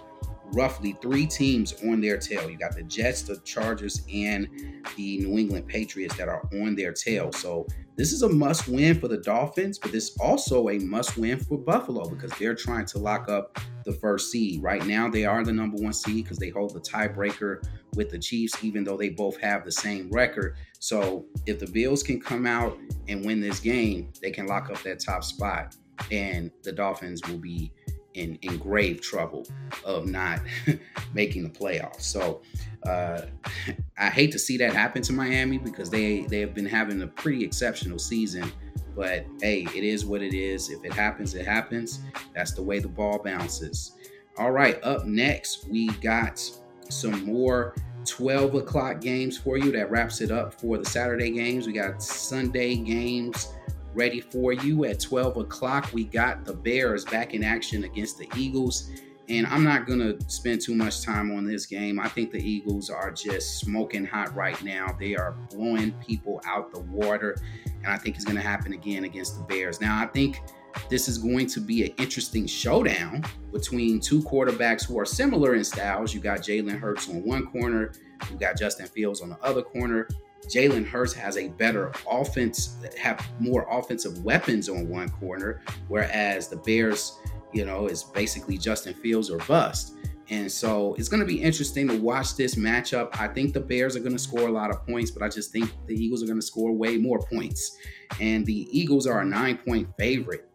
roughly 0.54 0.96
three 1.02 1.26
teams 1.26 1.74
on 1.84 2.00
their 2.02 2.18
tail. 2.18 2.50
You 2.50 2.58
got 2.58 2.76
the 2.76 2.84
Jets, 2.84 3.24
the 3.24 3.38
Chargers, 3.40 4.06
and 4.14 4.48
the 4.96 5.18
New 5.20 5.38
England 5.38 5.68
Patriots 5.68 6.16
that 6.18 6.30
are 6.30 6.48
on 6.54 6.76
their 6.76 6.94
tail. 6.94 7.32
So 7.32 7.68
this 7.96 8.12
is 8.12 8.24
a 8.24 8.30
must 8.30 8.68
win 8.68 9.00
for 9.00 9.08
the 9.08 9.18
Dolphins, 9.18 9.78
but 9.78 9.94
it's 9.94 10.18
also 10.18 10.70
a 10.70 10.80
must 10.80 11.18
win 11.18 11.40
for 11.40 11.58
Buffalo 11.58 12.10
because 12.10 12.32
they're 12.40 12.56
trying 12.56 12.86
to 12.88 12.98
lock 12.98 13.30
up 13.30 13.60
the 13.86 13.94
first 13.94 14.32
seed. 14.32 14.64
Right 14.64 14.86
now, 14.86 15.10
they 15.10 15.26
are 15.26 15.44
the 15.44 15.54
number 15.54 15.78
one 15.78 15.94
seed 15.94 16.24
because 16.24 16.38
they 16.38 16.50
hold 16.50 16.74
the 16.74 16.80
tiebreaker 16.80 17.64
with 17.96 18.10
the 18.10 18.18
Chiefs, 18.18 18.64
even 18.64 18.84
though 18.84 18.98
they 18.98 19.10
both 19.10 19.40
have 19.40 19.64
the 19.64 19.72
same 19.72 20.10
record. 20.10 20.56
So 20.80 21.26
if 21.46 21.60
the 21.60 21.68
Bills 21.68 22.02
can 22.02 22.20
come 22.20 22.48
out 22.48 22.78
and 23.08 23.24
win 23.26 23.42
this 23.42 23.60
game, 23.60 24.12
they 24.22 24.32
can 24.32 24.48
lock 24.48 24.70
up 24.72 24.82
that 24.84 25.00
top 25.00 25.24
spot, 25.24 25.76
and 26.12 26.50
the 26.64 26.72
Dolphins 26.72 27.22
will 27.28 27.38
be 27.38 27.72
in, 28.14 28.38
in 28.42 28.58
grave 28.58 29.02
trouble 29.02 29.46
of 29.86 30.08
not 30.08 30.40
making 31.14 31.44
the 31.44 31.50
playoffs. 31.50 32.02
So 32.02 32.42
uh, 32.86 33.22
I 33.98 34.10
hate 34.10 34.32
to 34.32 34.40
see 34.40 34.58
that 34.58 34.74
happen 34.74 35.02
to 35.04 35.14
Miami 35.14 35.58
because 35.58 35.90
they 35.90 36.22
they 36.22 36.40
have 36.40 36.54
been 36.54 36.66
having 36.66 37.02
a 37.02 37.08
pretty 37.08 37.44
exceptional 37.44 38.00
season. 38.00 38.52
But 38.96 39.26
hey, 39.42 39.68
it 39.76 39.84
is 39.84 40.06
what 40.06 40.22
it 40.22 40.36
is. 40.36 40.70
If 40.70 40.84
it 40.86 40.94
happens, 40.94 41.34
it 41.34 41.46
happens. 41.46 42.00
That's 42.36 42.52
the 42.54 42.62
way 42.62 42.80
the 42.80 42.88
ball 42.88 43.20
bounces. 43.24 43.94
All 44.38 44.52
right, 44.52 44.84
up 44.84 45.06
next, 45.06 45.68
we 45.70 45.88
got 45.94 46.42
some 46.90 47.24
more 47.24 47.76
12 48.06 48.56
o'clock 48.56 49.02
games 49.02 49.38
for 49.38 49.58
you. 49.58 49.72
That 49.72 49.90
wraps 49.90 50.22
it 50.22 50.32
up 50.32 50.60
for 50.60 50.78
the 50.78 50.86
Saturday 50.86 51.32
games. 51.32 51.66
We 51.66 51.74
got 51.74 52.04
Sunday 52.04 52.76
games 52.76 53.54
ready 53.94 54.22
for 54.22 54.54
you 54.54 54.86
at 54.86 55.00
12 55.00 55.38
o'clock. 55.38 55.90
We 55.94 56.06
got 56.06 56.46
the 56.46 56.54
Bears 56.54 57.06
back 57.06 57.34
in 57.34 57.44
action 57.44 57.84
against 57.84 58.18
the 58.18 58.28
Eagles. 58.36 58.90
And 59.30 59.48
I'm 59.48 59.64
not 59.64 59.88
going 59.88 60.00
to 60.00 60.20
spend 60.30 60.62
too 60.62 60.76
much 60.76 61.02
time 61.02 61.36
on 61.36 61.46
this 61.46 61.66
game. 61.66 62.00
I 62.00 62.10
think 62.10 62.32
the 62.32 62.42
Eagles 62.42 62.90
are 62.90 63.10
just 63.10 63.60
smoking 63.60 64.06
hot 64.06 64.36
right 64.36 64.62
now. 64.64 64.96
They 65.00 65.16
are 65.16 65.32
blowing 65.50 65.94
people 66.06 66.42
out 66.46 66.74
the 66.74 66.82
water. 66.82 67.38
And 67.66 67.88
I 67.88 67.98
think 67.98 68.16
it's 68.16 68.26
going 68.26 68.36
to 68.36 68.42
happen 68.42 68.74
again 68.74 69.06
against 69.06 69.38
the 69.38 69.44
Bears. 69.44 69.80
Now, 69.80 70.02
I 70.02 70.08
think 70.08 70.42
this 70.90 71.08
is 71.08 71.18
going 71.18 71.48
to 71.48 71.60
be 71.60 71.86
an 71.86 71.94
interesting 71.98 72.46
showdown 72.48 73.24
between 73.52 74.00
two 74.00 74.22
quarterbacks 74.24 74.86
who 74.86 75.00
are 75.00 75.06
similar 75.06 75.56
in 75.56 75.64
styles. 75.64 76.14
You 76.14 76.20
got 76.20 76.40
Jalen 76.40 76.80
Hurts 76.80 77.10
on 77.10 77.24
one 77.24 77.48
corner, 77.48 77.94
you 78.30 78.38
got 78.38 78.58
Justin 78.58 78.88
Fields 78.88 79.22
on 79.22 79.30
the 79.30 79.40
other 79.42 79.62
corner. 79.62 80.08
Jalen 80.48 80.86
Hurts 80.86 81.14
has 81.14 81.38
a 81.38 81.50
better 81.50 81.92
offense, 82.10 82.78
have 83.00 83.26
more 83.40 83.68
offensive 83.70 84.24
weapons 84.24 84.70
on 84.70 84.88
one 84.90 85.10
corner, 85.10 85.62
whereas 85.88 86.48
the 86.48 86.58
Bears, 86.58 87.20
you 87.54 87.66
know, 87.66 87.88
is 87.88 88.04
basically 88.04 88.58
Justin 88.58 88.94
Fields 88.94 89.30
or 89.30 89.38
bust. 89.40 89.96
And 90.30 90.52
so 90.52 90.96
it's 90.96 91.10
going 91.10 91.20
to 91.20 91.26
be 91.26 91.42
interesting 91.42 91.88
to 91.90 92.00
watch 92.00 92.36
this 92.36 92.56
matchup. 92.56 93.10
I 93.20 93.28
think 93.28 93.54
the 93.54 93.60
Bears 93.60 93.96
are 93.96 94.00
going 94.00 94.14
to 94.14 94.20
score 94.20 94.48
a 94.48 94.52
lot 94.52 94.70
of 94.70 94.86
points, 94.88 95.12
but 95.12 95.22
I 95.22 95.30
just 95.30 95.52
think 95.52 95.72
the 95.86 95.94
Eagles 95.94 96.24
are 96.24 96.28
going 96.28 96.40
to 96.40 96.46
score 96.46 96.72
way 96.72 96.98
more 96.98 97.20
points. 97.20 97.78
And 98.20 98.46
the 98.46 98.68
Eagles 98.72 99.06
are 99.06 99.20
a 99.20 99.26
nine 99.26 99.58
point 99.58 99.90
favorite 99.98 100.50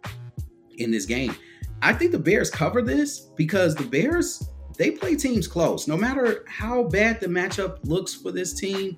in 0.78 0.90
this 0.90 1.04
game. 1.04 1.34
I 1.82 1.92
think 1.92 2.12
the 2.12 2.18
Bears 2.18 2.50
cover 2.50 2.82
this 2.82 3.20
because 3.36 3.74
the 3.74 3.84
Bears, 3.84 4.48
they 4.76 4.90
play 4.90 5.16
teams 5.16 5.46
close. 5.46 5.86
No 5.86 5.96
matter 5.96 6.44
how 6.48 6.84
bad 6.84 7.20
the 7.20 7.26
matchup 7.26 7.78
looks 7.84 8.14
for 8.14 8.32
this 8.32 8.54
team, 8.54 8.96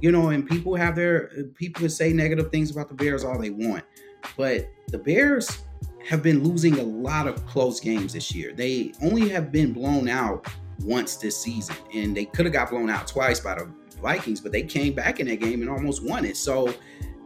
you 0.00 0.10
know, 0.10 0.30
and 0.30 0.48
people 0.48 0.74
have 0.74 0.96
their 0.96 1.28
people 1.54 1.80
can 1.80 1.90
say 1.90 2.12
negative 2.12 2.50
things 2.50 2.70
about 2.70 2.88
the 2.88 2.94
Bears 2.94 3.24
all 3.24 3.38
they 3.38 3.50
want. 3.50 3.84
But 4.36 4.68
the 4.88 4.98
Bears 4.98 5.62
have 6.08 6.22
been 6.22 6.42
losing 6.42 6.78
a 6.78 6.82
lot 6.82 7.26
of 7.26 7.44
close 7.46 7.80
games 7.80 8.14
this 8.14 8.34
year. 8.34 8.52
They 8.52 8.92
only 9.02 9.28
have 9.28 9.52
been 9.52 9.72
blown 9.72 10.08
out 10.08 10.46
once 10.82 11.16
this 11.16 11.36
season, 11.36 11.76
and 11.94 12.16
they 12.16 12.24
could 12.24 12.46
have 12.46 12.52
got 12.52 12.70
blown 12.70 12.88
out 12.88 13.06
twice 13.06 13.40
by 13.40 13.54
the 13.54 13.70
Vikings, 14.00 14.40
but 14.40 14.50
they 14.50 14.62
came 14.62 14.94
back 14.94 15.20
in 15.20 15.28
that 15.28 15.40
game 15.40 15.60
and 15.60 15.70
almost 15.70 16.02
won 16.02 16.24
it. 16.24 16.36
So 16.36 16.74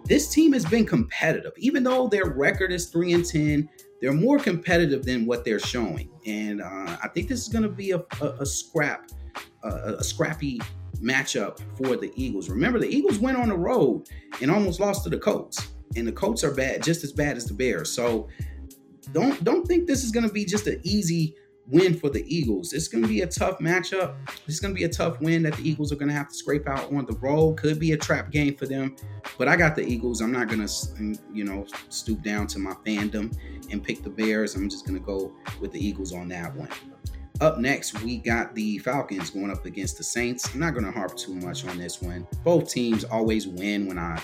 this 0.05 0.29
team 0.29 0.53
has 0.53 0.65
been 0.65 0.85
competitive, 0.85 1.53
even 1.57 1.85
though 1.85 2.09
their 2.09 2.27
record 2.27 2.73
is 2.73 2.87
three 2.87 3.13
and 3.13 3.25
ten. 3.25 3.69
They're 4.01 4.13
more 4.13 4.39
competitive 4.39 5.05
than 5.05 5.25
what 5.25 5.45
they're 5.45 5.61
showing, 5.61 6.11
and 6.27 6.61
uh, 6.61 6.97
I 7.03 7.09
think 7.15 7.29
this 7.29 7.41
is 7.41 7.49
going 7.49 7.63
to 7.63 7.71
be 7.71 7.93
a, 7.93 8.05
a, 8.21 8.27
a 8.41 8.47
scrap, 8.47 9.09
a 9.63 10.05
scrappy 10.05 10.61
matchup 11.01 11.61
for 11.77 11.97
the 11.97 12.13
Eagles. 12.17 12.49
Remember, 12.49 12.79
the 12.79 12.89
Eagles 12.89 13.19
went 13.19 13.37
on 13.37 13.49
the 13.49 13.57
road 13.57 14.09
and 14.41 14.51
almost 14.51 14.81
lost 14.81 15.05
to 15.05 15.11
the 15.11 15.19
Colts, 15.19 15.69
and 15.97 16.07
the 16.07 16.13
Colts 16.13 16.45
are 16.45 16.55
bad, 16.55 16.83
just 16.83 17.05
as 17.05 17.13
bad 17.13 17.37
as 17.37 17.47
the 17.47 17.55
Bears. 17.55 17.91
So 17.91 18.29
don't 19.13 19.43
don't 19.45 19.67
think 19.67 19.87
this 19.87 20.05
is 20.05 20.11
going 20.11 20.27
to 20.27 20.33
be 20.33 20.45
just 20.45 20.67
an 20.67 20.81
easy 20.83 21.37
win 21.67 21.95
for 21.95 22.11
the 22.11 22.25
Eagles. 22.27 22.73
It's 22.73 22.89
going 22.89 23.03
to 23.03 23.09
be 23.09 23.23
a 23.23 23.27
tough 23.27 23.59
matchup. 23.59 24.17
It's 24.47 24.61
going 24.61 24.75
to 24.75 24.79
be 24.79 24.85
a 24.85 24.89
tough 24.89 25.21
win 25.21 25.43
that 25.45 25.55
the 25.55 25.69
Eagles 25.69 25.93
are 25.93 25.97
going 25.97 26.09
to 26.09 26.15
have 26.15 26.29
to 26.29 26.35
scrape 26.35 26.69
out 26.69 26.93
on 26.93 27.07
the 27.07 27.17
road. 27.19 27.57
Could 27.57 27.79
be 27.79 27.93
a 27.93 27.97
trap 27.97 28.31
game 28.31 28.55
for 28.55 28.67
them, 28.67 28.97
but 29.39 29.49
I 29.49 29.57
got 29.57 29.75
the 29.75 29.83
Eagles. 29.83 30.21
I'm 30.21 30.33
not 30.33 30.49
going 30.49 30.67
to, 30.67 31.19
you 31.33 31.45
know, 31.45 31.67
stoop 31.89 32.23
down 32.23 32.47
to 32.49 32.59
my 32.59 32.73
fandom 32.87 33.35
and 33.71 33.83
pick 33.83 34.03
the 34.03 34.11
Bears. 34.11 34.55
I'm 34.55 34.69
just 34.69 34.87
going 34.87 34.99
to 34.99 35.05
go 35.05 35.33
with 35.61 35.73
the 35.73 35.85
Eagles 35.85 36.13
on 36.13 36.29
that 36.29 36.55
one. 36.55 36.69
Up 37.41 37.59
next, 37.59 38.01
we 38.03 38.19
got 38.19 38.55
the 38.55 38.79
Falcons 38.79 39.31
going 39.31 39.51
up 39.51 39.65
against 39.65 39.99
the 39.99 40.05
Saints. 40.05 40.53
I'm 40.55 40.61
not 40.61 40.73
going 40.73 40.85
to 40.85 40.93
harp 40.93 41.17
too 41.17 41.35
much 41.35 41.67
on 41.67 41.77
this 41.77 42.01
one. 42.01 42.27
Both 42.45 42.71
teams 42.71 43.05
always 43.05 43.49
win 43.49 43.87
when 43.87 43.99
I 43.99 44.23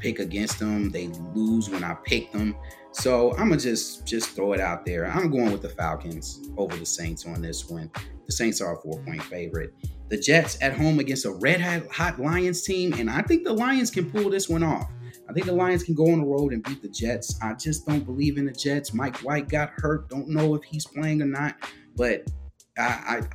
pick 0.00 0.18
against 0.18 0.58
them. 0.58 0.90
They 0.90 1.08
lose 1.34 1.70
when 1.70 1.84
I 1.84 1.94
pick 1.94 2.32
them. 2.32 2.56
So 2.92 3.32
I'm 3.32 3.48
gonna 3.48 3.56
just 3.56 4.06
just 4.06 4.30
throw 4.30 4.52
it 4.52 4.60
out 4.60 4.84
there. 4.84 5.06
I'm 5.06 5.30
going 5.30 5.50
with 5.50 5.62
the 5.62 5.68
Falcons 5.70 6.50
over 6.58 6.76
the 6.76 6.84
Saints 6.84 7.24
on 7.24 7.40
this 7.40 7.70
one. 7.70 7.90
The 8.26 8.32
Saints 8.32 8.60
are 8.60 8.76
a 8.76 8.80
four 8.82 9.00
point 9.02 9.22
favorite. 9.22 9.74
The 10.08 10.18
Jets 10.18 10.58
at 10.60 10.74
home 10.74 10.98
against 10.98 11.24
a 11.24 11.30
red 11.30 11.62
hot 11.90 12.20
Lions 12.20 12.62
team, 12.62 12.92
and 12.94 13.08
I 13.08 13.22
think 13.22 13.44
the 13.44 13.52
Lions 13.52 13.90
can 13.90 14.10
pull 14.10 14.28
this 14.28 14.48
one 14.48 14.62
off. 14.62 14.90
I 15.28 15.32
think 15.32 15.46
the 15.46 15.54
Lions 15.54 15.84
can 15.84 15.94
go 15.94 16.10
on 16.10 16.18
the 16.18 16.26
road 16.26 16.52
and 16.52 16.62
beat 16.62 16.82
the 16.82 16.88
Jets. 16.88 17.38
I 17.40 17.54
just 17.54 17.86
don't 17.86 18.04
believe 18.04 18.36
in 18.36 18.44
the 18.44 18.52
Jets. 18.52 18.92
Mike 18.92 19.16
White 19.18 19.48
got 19.48 19.70
hurt. 19.76 20.10
Don't 20.10 20.28
know 20.28 20.54
if 20.54 20.62
he's 20.64 20.86
playing 20.86 21.22
or 21.22 21.26
not, 21.26 21.54
but 21.96 22.30
I, 22.78 22.82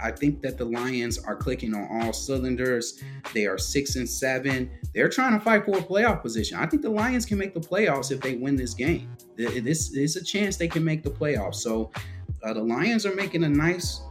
I, 0.01 0.07
I 0.07 0.11
think 0.11 0.41
that 0.41 0.57
the 0.57 0.65
Lions 0.65 1.19
are 1.19 1.35
clicking 1.35 1.75
on 1.75 1.87
all 1.91 2.11
cylinders. 2.11 3.01
They 3.33 3.45
are 3.45 3.57
six 3.57 3.95
and 3.95 4.09
seven. 4.09 4.69
They're 4.95 5.09
trying 5.09 5.37
to 5.37 5.39
fight 5.39 5.65
for 5.65 5.77
a 5.77 5.81
playoff 5.81 6.23
position. 6.23 6.57
I 6.57 6.65
think 6.65 6.81
the 6.81 6.89
Lions 6.89 7.25
can 7.25 7.37
make 7.37 7.53
the 7.53 7.59
playoffs 7.59 8.11
if 8.11 8.19
they 8.19 8.35
win 8.35 8.55
this 8.55 8.73
game. 8.73 9.15
This 9.35 9.91
is 9.91 10.15
a 10.15 10.23
chance 10.23 10.57
they 10.57 10.67
can 10.67 10.83
make 10.83 11.03
the 11.03 11.11
playoffs. 11.11 11.55
So 11.55 11.91
uh, 12.43 12.53
the 12.53 12.63
Lions 12.63 13.05
are 13.05 13.13
making 13.13 13.43
a 13.43 13.49
nice. 13.49 14.01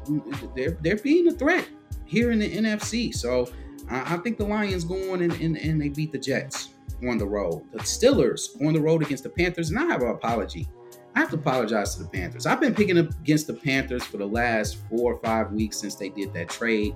They're 0.54 0.78
they're 0.80 0.96
being 0.96 1.26
a 1.28 1.32
threat 1.32 1.66
here 2.04 2.30
in 2.30 2.38
the 2.38 2.56
NFC. 2.56 3.12
So 3.12 3.48
I, 3.90 4.14
I 4.14 4.16
think 4.18 4.38
the 4.38 4.46
Lions 4.46 4.84
go 4.84 5.12
on 5.12 5.22
and, 5.22 5.32
and, 5.34 5.56
and 5.58 5.80
they 5.80 5.88
beat 5.88 6.12
the 6.12 6.18
Jets 6.18 6.68
on 7.08 7.18
the 7.18 7.26
road. 7.26 7.64
The 7.72 7.80
Steelers 7.80 8.64
on 8.64 8.72
the 8.74 8.80
road 8.80 9.02
against 9.02 9.24
the 9.24 9.30
Panthers, 9.30 9.70
and 9.70 9.78
I 9.78 9.86
have 9.86 10.02
an 10.02 10.08
apology. 10.08 10.68
I 11.16 11.20
have 11.20 11.30
to 11.30 11.36
apologize 11.36 11.94
to 11.94 12.02
the 12.02 12.08
Panthers. 12.10 12.44
I've 12.44 12.60
been 12.60 12.74
picking 12.74 12.98
up 12.98 13.08
against 13.08 13.46
the 13.46 13.54
Panthers 13.54 14.04
for 14.04 14.18
the 14.18 14.26
last 14.26 14.76
four 14.90 15.14
or 15.14 15.18
five 15.20 15.50
weeks 15.50 15.78
since 15.78 15.94
they 15.94 16.10
did 16.10 16.34
that 16.34 16.50
trade 16.50 16.94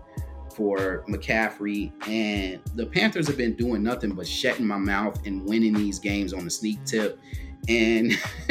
for 0.54 1.04
McCaffrey, 1.08 1.90
and 2.06 2.60
the 2.74 2.84
Panthers 2.84 3.26
have 3.28 3.38
been 3.38 3.54
doing 3.54 3.82
nothing 3.82 4.10
but 4.10 4.28
shutting 4.28 4.66
my 4.66 4.76
mouth 4.76 5.18
and 5.24 5.46
winning 5.46 5.72
these 5.72 5.98
games 5.98 6.34
on 6.34 6.44
the 6.44 6.50
sneak 6.50 6.84
tip. 6.84 7.18
And 7.66 8.12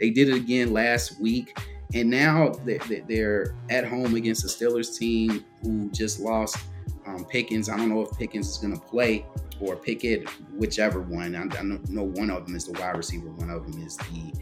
they 0.00 0.08
did 0.10 0.30
it 0.30 0.36
again 0.36 0.72
last 0.72 1.20
week. 1.20 1.58
And 1.92 2.08
now 2.08 2.52
they're 3.06 3.54
at 3.68 3.86
home 3.86 4.14
against 4.14 4.42
the 4.42 4.48
Steelers 4.48 4.98
team 4.98 5.44
who 5.62 5.90
just 5.90 6.18
lost 6.18 6.56
um, 7.06 7.26
Pickens. 7.26 7.68
I 7.68 7.76
don't 7.76 7.90
know 7.90 8.00
if 8.00 8.18
Pickens 8.18 8.48
is 8.48 8.56
going 8.56 8.74
to 8.74 8.80
play 8.80 9.26
or 9.60 9.76
Pickett, 9.76 10.30
whichever 10.54 11.02
one. 11.02 11.36
I, 11.36 11.42
I 11.58 11.62
know 11.62 12.04
one 12.04 12.30
of 12.30 12.46
them 12.46 12.56
is 12.56 12.64
the 12.64 12.72
wide 12.80 12.96
receiver, 12.96 13.28
one 13.32 13.50
of 13.50 13.70
them 13.70 13.86
is 13.86 13.98
the 13.98 14.32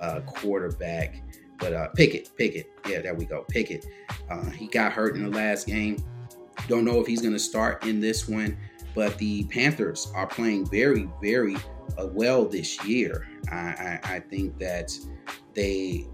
uh, 0.00 0.20
quarterback. 0.20 1.22
But 1.58 1.72
uh, 1.72 1.88
Pickett, 1.88 2.30
Pickett, 2.36 2.70
yeah, 2.86 3.00
there 3.00 3.14
we 3.14 3.24
go. 3.24 3.44
Pickett, 3.48 3.86
uh, 4.30 4.50
he 4.50 4.66
got 4.66 4.92
hurt 4.92 5.16
in 5.16 5.22
the 5.22 5.30
last 5.30 5.66
game. 5.66 6.02
Don't 6.68 6.84
know 6.84 7.00
if 7.00 7.06
he's 7.06 7.20
going 7.20 7.32
to 7.32 7.38
start 7.38 7.84
in 7.86 8.00
this 8.00 8.28
one. 8.28 8.56
But 8.94 9.18
the 9.18 9.44
Panthers 9.44 10.10
are 10.14 10.26
playing 10.26 10.70
very, 10.70 11.06
very 11.22 11.56
uh, 11.98 12.06
well 12.12 12.46
this 12.46 12.82
year. 12.84 13.28
I, 13.52 13.56
I, 13.56 14.00
I, 14.04 14.20
think 14.20 14.58
that 14.58 14.90
they 15.54 16.06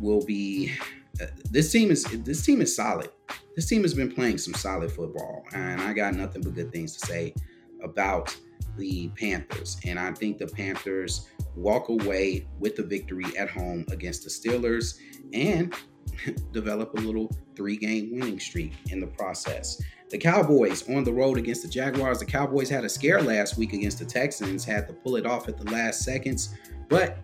will 0.00 0.24
be. 0.24 0.72
Uh, 1.20 1.26
this 1.50 1.70
team 1.70 1.90
is 1.90 2.04
this 2.04 2.42
team 2.44 2.62
is 2.62 2.74
solid. 2.74 3.10
This 3.54 3.68
team 3.68 3.82
has 3.82 3.92
been 3.92 4.10
playing 4.10 4.38
some 4.38 4.54
solid 4.54 4.90
football, 4.90 5.44
and 5.52 5.78
I 5.78 5.92
got 5.92 6.14
nothing 6.14 6.40
but 6.40 6.54
good 6.54 6.72
things 6.72 6.96
to 6.96 7.06
say 7.06 7.34
about 7.82 8.34
the 8.78 9.08
Panthers. 9.08 9.78
And 9.84 9.98
I 9.98 10.12
think 10.12 10.38
the 10.38 10.46
Panthers 10.46 11.28
walk 11.56 11.88
away 11.88 12.46
with 12.58 12.76
the 12.76 12.82
victory 12.82 13.26
at 13.38 13.50
home 13.50 13.84
against 13.90 14.24
the 14.24 14.30
Steelers 14.30 14.98
and 15.32 15.74
develop 16.52 16.94
a 16.94 17.00
little 17.00 17.30
three 17.56 17.76
game 17.76 18.10
winning 18.12 18.40
streak 18.40 18.72
in 18.90 19.00
the 19.00 19.06
process. 19.06 19.80
The 20.10 20.18
Cowboys 20.18 20.88
on 20.88 21.04
the 21.04 21.12
road 21.12 21.38
against 21.38 21.62
the 21.62 21.68
Jaguars. 21.68 22.18
The 22.18 22.24
Cowboys 22.24 22.68
had 22.68 22.84
a 22.84 22.88
scare 22.88 23.22
last 23.22 23.56
week 23.56 23.72
against 23.72 24.00
the 24.00 24.04
Texans, 24.04 24.64
had 24.64 24.88
to 24.88 24.92
pull 24.92 25.16
it 25.16 25.24
off 25.24 25.48
at 25.48 25.56
the 25.56 25.70
last 25.70 26.02
seconds. 26.02 26.54
But 26.88 27.18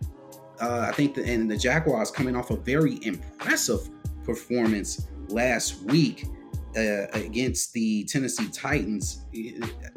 uh, 0.60 0.86
I 0.88 0.92
think 0.92 1.14
the, 1.14 1.24
and 1.24 1.50
the 1.50 1.56
Jaguars 1.56 2.10
coming 2.10 2.36
off 2.36 2.50
a 2.50 2.56
very 2.56 3.04
impressive 3.04 3.90
performance 4.24 5.08
last 5.28 5.82
week 5.82 6.26
uh, 6.76 7.06
against 7.12 7.72
the 7.72 8.04
Tennessee 8.04 8.48
Titans. 8.48 9.24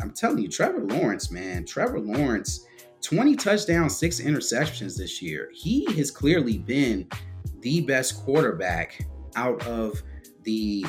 I'm 0.01 0.11
telling 0.11 0.39
you, 0.39 0.47
Trevor 0.47 0.81
Lawrence, 0.85 1.29
man, 1.29 1.65
Trevor 1.65 1.99
Lawrence 1.99 2.65
20 3.09 3.35
touchdowns, 3.37 3.97
six 3.97 4.21
interceptions 4.21 4.95
this 4.95 5.19
year. 5.19 5.49
He 5.51 5.91
has 5.93 6.11
clearly 6.11 6.59
been 6.59 7.09
the 7.61 7.81
best 7.81 8.23
quarterback 8.23 9.03
out 9.35 9.65
of 9.65 10.03
the 10.43 10.85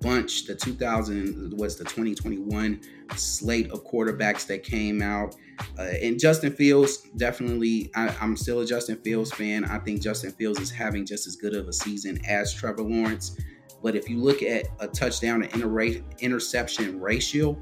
bunch. 0.00 0.46
The 0.46 0.56
2000 0.56 1.56
was 1.56 1.76
the 1.76 1.84
2021 1.84 2.80
slate 3.14 3.70
of 3.70 3.84
quarterbacks 3.84 4.44
that 4.48 4.64
came 4.64 5.00
out. 5.02 5.36
Uh, 5.78 5.82
and 6.02 6.18
Justin 6.18 6.52
Fields, 6.52 7.06
definitely, 7.16 7.92
I, 7.94 8.12
am 8.20 8.36
still 8.36 8.58
a 8.60 8.66
Justin 8.66 8.96
Fields 8.96 9.30
fan. 9.30 9.64
I 9.64 9.78
think 9.78 10.02
Justin 10.02 10.32
Fields 10.32 10.58
is 10.58 10.70
having 10.72 11.06
just 11.06 11.28
as 11.28 11.36
good 11.36 11.54
of 11.54 11.68
a 11.68 11.72
season 11.72 12.18
as 12.26 12.52
Trevor 12.52 12.82
Lawrence. 12.82 13.38
But 13.84 13.94
if 13.94 14.08
you 14.08 14.18
look 14.18 14.42
at 14.42 14.66
a 14.80 14.88
touchdown 14.88 15.42
to 15.42 15.54
inter- 15.54 16.04
interception 16.18 17.00
ratio, 17.00 17.56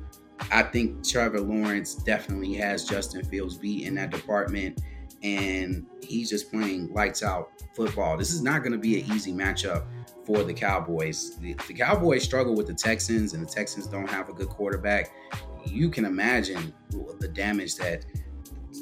I 0.50 0.62
think 0.62 1.06
Trevor 1.06 1.40
Lawrence 1.40 1.94
definitely 1.94 2.54
has 2.54 2.84
Justin 2.84 3.24
Fields 3.24 3.56
beat 3.56 3.86
in 3.86 3.94
that 3.96 4.10
department, 4.10 4.80
and 5.22 5.86
he's 6.02 6.30
just 6.30 6.50
playing 6.50 6.92
lights 6.92 7.22
out 7.22 7.50
football. 7.74 8.16
This 8.16 8.32
is 8.32 8.42
not 8.42 8.60
going 8.60 8.72
to 8.72 8.78
be 8.78 9.00
an 9.00 9.12
easy 9.12 9.32
matchup 9.32 9.84
for 10.24 10.42
the 10.42 10.54
Cowboys. 10.54 11.36
The, 11.36 11.54
the, 11.66 11.74
Cowboys 11.74 12.24
struggle 12.24 12.54
with 12.54 12.66
the 12.66 12.74
Texans, 12.74 13.34
and 13.34 13.46
the 13.46 13.50
Texans 13.50 13.86
don't 13.86 14.08
have 14.08 14.28
a 14.28 14.32
good 14.32 14.48
quarterback. 14.48 15.12
You 15.64 15.90
can 15.90 16.04
imagine 16.04 16.72
the 17.18 17.28
damage 17.28 17.76
that 17.76 18.04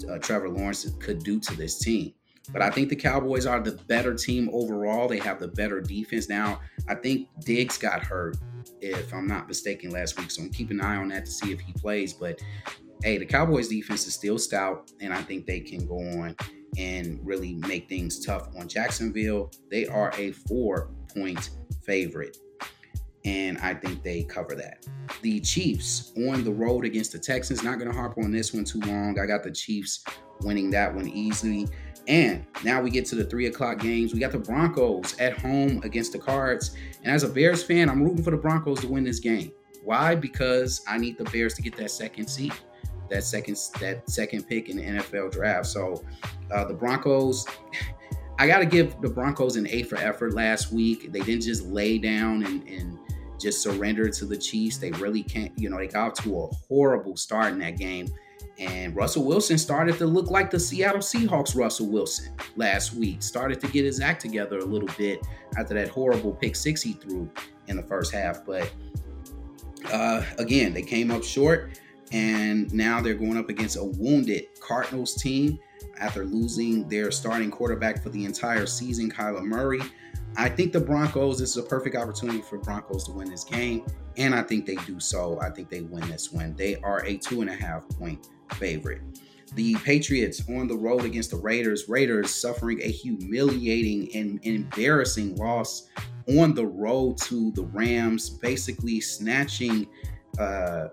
uh, 0.08 0.18
Trevor 0.18 0.48
Lawrence 0.48 0.88
could 1.00 1.22
do 1.22 1.40
to 1.40 1.56
this 1.56 1.78
team. 1.78 2.14
But 2.52 2.62
I 2.62 2.70
think 2.70 2.88
the 2.88 2.96
Cowboys 2.96 3.46
are 3.46 3.60
the 3.60 3.72
better 3.72 4.14
team 4.14 4.48
overall. 4.52 5.08
They 5.08 5.18
have 5.18 5.38
the 5.38 5.48
better 5.48 5.80
defense. 5.80 6.28
Now, 6.28 6.60
I 6.88 6.94
think 6.94 7.28
Diggs 7.44 7.76
got 7.78 8.02
hurt, 8.02 8.36
if 8.80 9.12
I'm 9.12 9.26
not 9.26 9.48
mistaken, 9.48 9.90
last 9.90 10.18
week. 10.18 10.30
So 10.30 10.42
I'm 10.42 10.50
keeping 10.50 10.80
an 10.80 10.86
eye 10.86 10.96
on 10.96 11.08
that 11.08 11.26
to 11.26 11.30
see 11.30 11.52
if 11.52 11.60
he 11.60 11.72
plays. 11.74 12.12
But 12.12 12.40
hey, 13.02 13.18
the 13.18 13.26
Cowboys 13.26 13.68
defense 13.68 14.06
is 14.06 14.14
still 14.14 14.38
stout, 14.38 14.90
and 15.00 15.12
I 15.12 15.22
think 15.22 15.46
they 15.46 15.60
can 15.60 15.86
go 15.86 15.98
on 16.20 16.34
and 16.76 17.20
really 17.22 17.54
make 17.54 17.88
things 17.88 18.24
tough 18.24 18.48
on 18.58 18.68
Jacksonville. 18.68 19.50
They 19.70 19.86
are 19.86 20.12
a 20.16 20.32
four 20.32 20.90
point 21.14 21.50
favorite, 21.84 22.36
and 23.24 23.58
I 23.58 23.74
think 23.74 24.02
they 24.02 24.22
cover 24.22 24.54
that. 24.54 24.86
The 25.22 25.40
Chiefs 25.40 26.12
on 26.16 26.44
the 26.44 26.52
road 26.52 26.84
against 26.84 27.12
the 27.12 27.18
Texans. 27.18 27.62
Not 27.62 27.78
going 27.78 27.90
to 27.90 27.96
harp 27.96 28.16
on 28.18 28.30
this 28.30 28.52
one 28.52 28.64
too 28.64 28.80
long. 28.80 29.18
I 29.18 29.26
got 29.26 29.42
the 29.42 29.50
Chiefs 29.50 30.04
winning 30.42 30.70
that 30.70 30.94
one 30.94 31.08
easily. 31.08 31.68
And 32.08 32.46
now 32.64 32.80
we 32.80 32.90
get 32.90 33.04
to 33.06 33.14
the 33.14 33.24
three 33.24 33.46
o'clock 33.46 33.78
games. 33.78 34.14
We 34.14 34.18
got 34.18 34.32
the 34.32 34.38
Broncos 34.38 35.16
at 35.18 35.38
home 35.38 35.82
against 35.84 36.12
the 36.12 36.18
Cards. 36.18 36.74
And 37.04 37.14
as 37.14 37.22
a 37.22 37.28
Bears 37.28 37.62
fan, 37.62 37.90
I'm 37.90 38.02
rooting 38.02 38.24
for 38.24 38.30
the 38.30 38.38
Broncos 38.38 38.80
to 38.80 38.88
win 38.88 39.04
this 39.04 39.20
game. 39.20 39.52
Why? 39.84 40.14
Because 40.14 40.82
I 40.88 40.96
need 40.96 41.18
the 41.18 41.24
Bears 41.24 41.52
to 41.54 41.62
get 41.62 41.76
that 41.76 41.90
second 41.90 42.26
seat, 42.26 42.54
that 43.10 43.24
second 43.24 43.58
that 43.80 44.08
second 44.08 44.48
pick 44.48 44.70
in 44.70 44.78
the 44.78 44.82
NFL 44.82 45.32
draft. 45.32 45.66
So 45.66 46.02
uh, 46.50 46.64
the 46.64 46.74
Broncos, 46.74 47.46
I 48.38 48.46
got 48.46 48.60
to 48.60 48.66
give 48.66 48.98
the 49.02 49.10
Broncos 49.10 49.56
an 49.56 49.66
A 49.68 49.82
for 49.82 49.96
effort 49.96 50.32
last 50.32 50.72
week. 50.72 51.12
They 51.12 51.20
didn't 51.20 51.42
just 51.42 51.66
lay 51.66 51.98
down 51.98 52.42
and, 52.44 52.66
and 52.66 52.98
just 53.38 53.62
surrender 53.62 54.08
to 54.08 54.24
the 54.24 54.36
Chiefs. 54.36 54.78
They 54.78 54.92
really 54.92 55.22
can't, 55.22 55.52
you 55.58 55.68
know, 55.68 55.76
they 55.76 55.88
got 55.88 56.14
to 56.16 56.40
a 56.40 56.46
horrible 56.46 57.16
start 57.18 57.52
in 57.52 57.58
that 57.58 57.76
game. 57.76 58.08
And 58.58 58.96
Russell 58.96 59.24
Wilson 59.24 59.56
started 59.56 59.98
to 59.98 60.06
look 60.06 60.30
like 60.30 60.50
the 60.50 60.58
Seattle 60.58 61.00
Seahawks 61.00 61.54
Russell 61.56 61.86
Wilson 61.86 62.32
last 62.56 62.92
week. 62.92 63.22
Started 63.22 63.60
to 63.60 63.68
get 63.68 63.84
his 63.84 64.00
act 64.00 64.20
together 64.20 64.58
a 64.58 64.64
little 64.64 64.88
bit 64.98 65.24
after 65.56 65.74
that 65.74 65.88
horrible 65.88 66.32
pick 66.32 66.56
six 66.56 66.82
he 66.82 66.94
threw 66.94 67.30
in 67.68 67.76
the 67.76 67.82
first 67.82 68.12
half. 68.12 68.44
But 68.44 68.70
uh, 69.92 70.24
again, 70.38 70.72
they 70.72 70.82
came 70.82 71.12
up 71.12 71.22
short, 71.22 71.78
and 72.10 72.72
now 72.74 73.00
they're 73.00 73.14
going 73.14 73.36
up 73.36 73.48
against 73.48 73.76
a 73.76 73.84
wounded 73.84 74.46
Cardinals 74.60 75.14
team 75.14 75.60
after 76.00 76.24
losing 76.24 76.88
their 76.88 77.12
starting 77.12 77.50
quarterback 77.50 78.02
for 78.02 78.08
the 78.08 78.24
entire 78.24 78.66
season, 78.66 79.10
Kyler 79.10 79.44
Murray. 79.44 79.80
I 80.36 80.48
think 80.48 80.72
the 80.72 80.80
Broncos, 80.80 81.38
this 81.38 81.50
is 81.50 81.56
a 81.56 81.62
perfect 81.62 81.96
opportunity 81.96 82.42
for 82.42 82.58
Broncos 82.58 83.04
to 83.04 83.12
win 83.12 83.30
this 83.30 83.44
game, 83.44 83.86
and 84.16 84.34
I 84.34 84.42
think 84.42 84.66
they 84.66 84.76
do 84.86 85.00
so. 85.00 85.38
I 85.40 85.50
think 85.50 85.70
they 85.70 85.82
win 85.82 86.06
this 86.08 86.32
one. 86.32 86.54
They 86.54 86.76
are 86.76 87.04
a 87.04 87.16
two 87.16 87.40
and 87.40 87.50
a 87.50 87.54
half 87.54 87.88
point 87.88 88.28
favorite. 88.54 89.02
The 89.54 89.74
Patriots 89.76 90.42
on 90.48 90.68
the 90.68 90.76
road 90.76 91.04
against 91.04 91.30
the 91.30 91.36
Raiders. 91.36 91.88
Raiders 91.88 92.34
suffering 92.34 92.80
a 92.82 92.88
humiliating 92.88 94.14
and 94.14 94.38
embarrassing 94.42 95.36
loss 95.36 95.88
on 96.28 96.54
the 96.54 96.66
road 96.66 97.16
to 97.22 97.50
the 97.52 97.62
Rams, 97.62 98.28
basically 98.28 99.00
snatching 99.00 99.86
uh, 100.38 100.88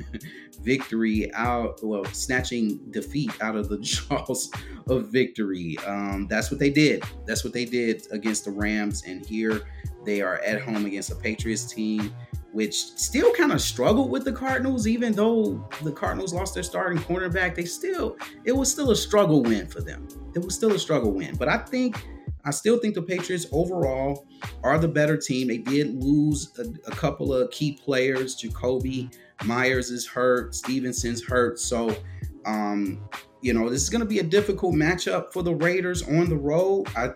victory 0.62 1.32
out, 1.34 1.80
well, 1.82 2.04
snatching 2.06 2.78
defeat 2.90 3.32
out 3.40 3.56
of 3.56 3.68
the 3.68 3.78
jaws 3.80 4.50
of 4.88 5.08
victory. 5.08 5.76
Um, 5.86 6.26
that's 6.28 6.50
what 6.50 6.60
they 6.60 6.70
did. 6.70 7.02
That's 7.26 7.44
what 7.44 7.52
they 7.52 7.64
did 7.64 8.06
against 8.10 8.44
the 8.44 8.50
Rams. 8.50 9.04
And 9.06 9.24
here 9.24 9.62
they 10.04 10.20
are 10.20 10.38
at 10.38 10.62
home 10.62 10.86
against 10.86 11.10
a 11.10 11.16
Patriots 11.16 11.72
team 11.72 12.14
which 12.52 12.74
still 12.96 13.32
kind 13.34 13.52
of 13.52 13.60
struggled 13.60 14.10
with 14.10 14.24
the 14.24 14.32
Cardinals, 14.32 14.86
even 14.86 15.12
though 15.12 15.68
the 15.82 15.92
Cardinals 15.92 16.34
lost 16.34 16.54
their 16.54 16.62
starting 16.62 16.98
cornerback. 16.98 17.54
They 17.54 17.64
still, 17.64 18.16
it 18.44 18.52
was 18.52 18.70
still 18.70 18.90
a 18.90 18.96
struggle 18.96 19.42
win 19.42 19.66
for 19.66 19.80
them. 19.80 20.08
It 20.34 20.40
was 20.40 20.54
still 20.54 20.72
a 20.72 20.78
struggle 20.78 21.12
win. 21.12 21.36
But 21.36 21.48
I 21.48 21.58
think, 21.58 22.04
I 22.44 22.50
still 22.50 22.78
think 22.78 22.94
the 22.94 23.02
Patriots 23.02 23.46
overall 23.52 24.26
are 24.64 24.78
the 24.78 24.88
better 24.88 25.16
team. 25.16 25.48
They 25.48 25.58
did 25.58 26.02
lose 26.02 26.50
a, 26.58 26.62
a 26.90 26.94
couple 26.94 27.32
of 27.32 27.50
key 27.50 27.72
players. 27.72 28.36
Jakobi 28.36 29.14
Meyers 29.44 29.90
is 29.90 30.06
hurt, 30.06 30.54
Stevenson's 30.54 31.24
hurt. 31.24 31.58
So, 31.58 31.96
um, 32.44 33.02
you 33.42 33.54
know, 33.54 33.68
this 33.68 33.82
is 33.82 33.88
going 33.90 34.00
to 34.02 34.06
be 34.06 34.18
a 34.18 34.24
difficult 34.24 34.74
matchup 34.74 35.32
for 35.32 35.42
the 35.42 35.54
Raiders 35.54 36.02
on 36.02 36.28
the 36.28 36.36
road. 36.36 36.86
I, 36.96 37.10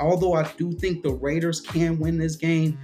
although 0.00 0.34
I 0.34 0.50
do 0.56 0.72
think 0.72 1.02
the 1.02 1.12
Raiders 1.12 1.60
can 1.60 1.98
win 1.98 2.16
this 2.18 2.36
game, 2.36 2.78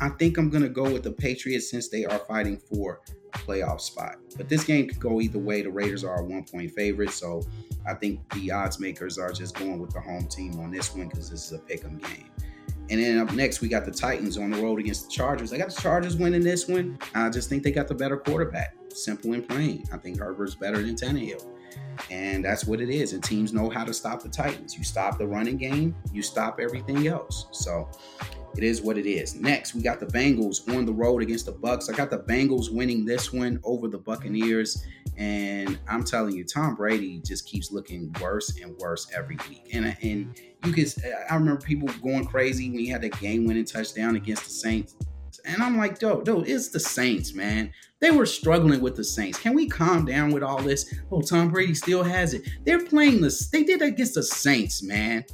I 0.00 0.08
think 0.08 0.36
I'm 0.38 0.50
going 0.50 0.64
to 0.64 0.68
go 0.68 0.82
with 0.82 1.04
the 1.04 1.12
Patriots 1.12 1.70
since 1.70 1.88
they 1.88 2.04
are 2.04 2.18
fighting 2.18 2.58
for 2.58 3.00
a 3.34 3.38
playoff 3.38 3.80
spot. 3.80 4.16
But 4.36 4.48
this 4.48 4.64
game 4.64 4.88
could 4.88 4.98
go 4.98 5.20
either 5.20 5.38
way. 5.38 5.62
The 5.62 5.70
Raiders 5.70 6.02
are 6.02 6.20
a 6.20 6.24
one 6.24 6.44
point 6.44 6.72
favorite. 6.72 7.10
So 7.10 7.42
I 7.86 7.94
think 7.94 8.20
the 8.34 8.50
odds 8.50 8.80
makers 8.80 9.18
are 9.18 9.32
just 9.32 9.54
going 9.54 9.78
with 9.78 9.92
the 9.92 10.00
home 10.00 10.26
team 10.26 10.58
on 10.58 10.72
this 10.72 10.94
one 10.94 11.08
because 11.08 11.30
this 11.30 11.46
is 11.46 11.52
a 11.52 11.58
pick 11.58 11.84
'em 11.84 11.98
game. 11.98 12.30
And 12.90 13.02
then 13.02 13.18
up 13.18 13.32
next, 13.32 13.60
we 13.60 13.68
got 13.68 13.84
the 13.84 13.90
Titans 13.90 14.36
on 14.36 14.50
the 14.50 14.60
road 14.60 14.78
against 14.80 15.06
the 15.06 15.10
Chargers. 15.10 15.52
I 15.52 15.58
got 15.58 15.70
the 15.70 15.80
Chargers 15.80 16.16
winning 16.16 16.42
this 16.42 16.68
one. 16.68 16.98
I 17.14 17.30
just 17.30 17.48
think 17.48 17.62
they 17.62 17.70
got 17.70 17.88
the 17.88 17.94
better 17.94 18.16
quarterback. 18.16 18.76
Simple 18.92 19.32
and 19.32 19.48
plain. 19.48 19.84
I 19.92 19.96
think 19.96 20.18
Herbert's 20.18 20.54
better 20.54 20.82
than 20.82 20.94
Tannehill. 20.94 21.46
And 22.10 22.44
that's 22.44 22.66
what 22.66 22.80
it 22.80 22.90
is. 22.90 23.12
And 23.12 23.22
teams 23.22 23.52
know 23.52 23.70
how 23.70 23.84
to 23.84 23.94
stop 23.94 24.22
the 24.22 24.28
Titans. 24.28 24.76
You 24.76 24.84
stop 24.84 25.18
the 25.18 25.26
running 25.26 25.56
game, 25.56 25.94
you 26.12 26.22
stop 26.22 26.58
everything 26.60 27.06
else. 27.06 27.46
So 27.52 27.88
it 28.56 28.62
is 28.62 28.82
what 28.82 28.98
it 28.98 29.06
is. 29.06 29.34
Next, 29.34 29.74
we 29.74 29.82
got 29.82 30.00
the 30.00 30.06
Bengals 30.06 30.68
on 30.76 30.84
the 30.84 30.92
road 30.92 31.22
against 31.22 31.46
the 31.46 31.52
Bucks. 31.52 31.88
I 31.88 31.94
got 31.94 32.10
the 32.10 32.18
Bengals 32.18 32.72
winning 32.72 33.04
this 33.04 33.32
one 33.32 33.60
over 33.64 33.88
the 33.88 33.98
Buccaneers, 33.98 34.84
and 35.16 35.78
I'm 35.88 36.04
telling 36.04 36.36
you, 36.36 36.44
Tom 36.44 36.74
Brady 36.74 37.20
just 37.24 37.46
keeps 37.46 37.72
looking 37.72 38.14
worse 38.20 38.60
and 38.60 38.76
worse 38.78 39.10
every 39.14 39.38
week. 39.48 39.70
And 39.72 39.96
and 40.02 40.38
you 40.64 40.72
can, 40.72 40.86
I 41.30 41.34
remember 41.34 41.60
people 41.60 41.88
going 42.02 42.24
crazy 42.24 42.70
when 42.70 42.78
he 42.78 42.88
had 42.88 43.02
that 43.02 43.18
game-winning 43.20 43.64
touchdown 43.64 44.16
against 44.16 44.44
the 44.44 44.50
Saints, 44.50 44.96
and 45.44 45.62
I'm 45.62 45.76
like, 45.76 45.98
dude, 45.98 46.24
dude, 46.24 46.48
it's 46.48 46.68
the 46.68 46.80
Saints, 46.80 47.34
man. 47.34 47.72
They 48.00 48.10
were 48.10 48.26
struggling 48.26 48.80
with 48.80 48.96
the 48.96 49.04
Saints. 49.04 49.38
Can 49.38 49.54
we 49.54 49.68
calm 49.68 50.04
down 50.04 50.32
with 50.32 50.42
all 50.42 50.60
this? 50.60 50.92
Oh, 51.10 51.22
Tom 51.22 51.50
Brady 51.50 51.74
still 51.74 52.02
has 52.02 52.34
it. 52.34 52.42
They're 52.64 52.84
playing 52.84 53.20
this. 53.20 53.48
They 53.48 53.62
did 53.62 53.80
against 53.80 54.14
the 54.14 54.22
Saints, 54.22 54.82
man 54.82 55.24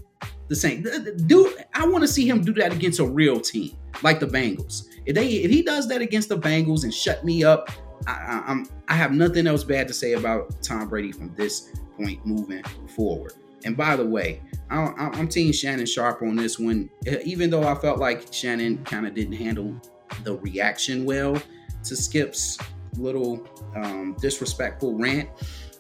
the 0.49 0.57
same. 0.57 0.83
Dude, 1.27 1.65
I 1.75 1.87
want 1.87 2.03
to 2.03 2.09
see 2.09 2.29
him 2.29 2.43
do 2.43 2.53
that 2.55 2.73
against 2.73 3.01
a 3.01 3.05
real 3.05 3.41
team 3.41 3.77
like 4.03 4.21
the 4.21 4.27
Bengals. 4.27 4.87
If 5.07 5.15
they 5.15 5.29
if 5.29 5.51
he 5.51 5.63
does 5.63 5.89
that 5.89 6.01
against 6.01 6.29
the 6.29 6.39
Bengals 6.39 6.85
and 6.85 6.93
shut 6.93 7.25
me 7.25 7.45
up, 7.45 7.71
I, 8.07 8.43
I'm 8.47 8.67
I 8.89 8.95
have 8.95 9.13
nothing 9.13 9.47
else 9.47 9.65
bad 9.65 9.89
to 9.89 9.95
say 9.95 10.15
about 10.15 10.63
Tom 10.63 10.89
Brady 10.89 11.13
from 11.13 11.35
this 11.35 11.73
point 11.97 12.25
moving 12.25 12.63
forward. 12.95 13.35
And 13.65 13.77
by 13.77 13.97
the 13.97 14.07
way, 14.07 14.41
I, 14.71 14.93
I'm 14.97 15.29
team 15.29 15.53
Shannon 15.53 15.87
Sharpe 15.87 16.23
on 16.23 16.37
this 16.37 16.59
one. 16.59 16.89
Even 17.25 17.51
though 17.51 17.65
I 17.65 17.75
felt 17.75 17.99
like 17.99 18.33
Shannon 18.33 18.85
kind 18.85 19.07
of 19.07 19.15
didn't 19.15 19.35
handle 19.35 19.75
the 20.23 20.37
reaction 20.37 21.05
well 21.05 21.41
to 21.85 21.97
Skip's 21.97 22.59
little 22.97 23.47
um, 23.75 24.17
disrespectful 24.21 24.97
rant 24.97 25.29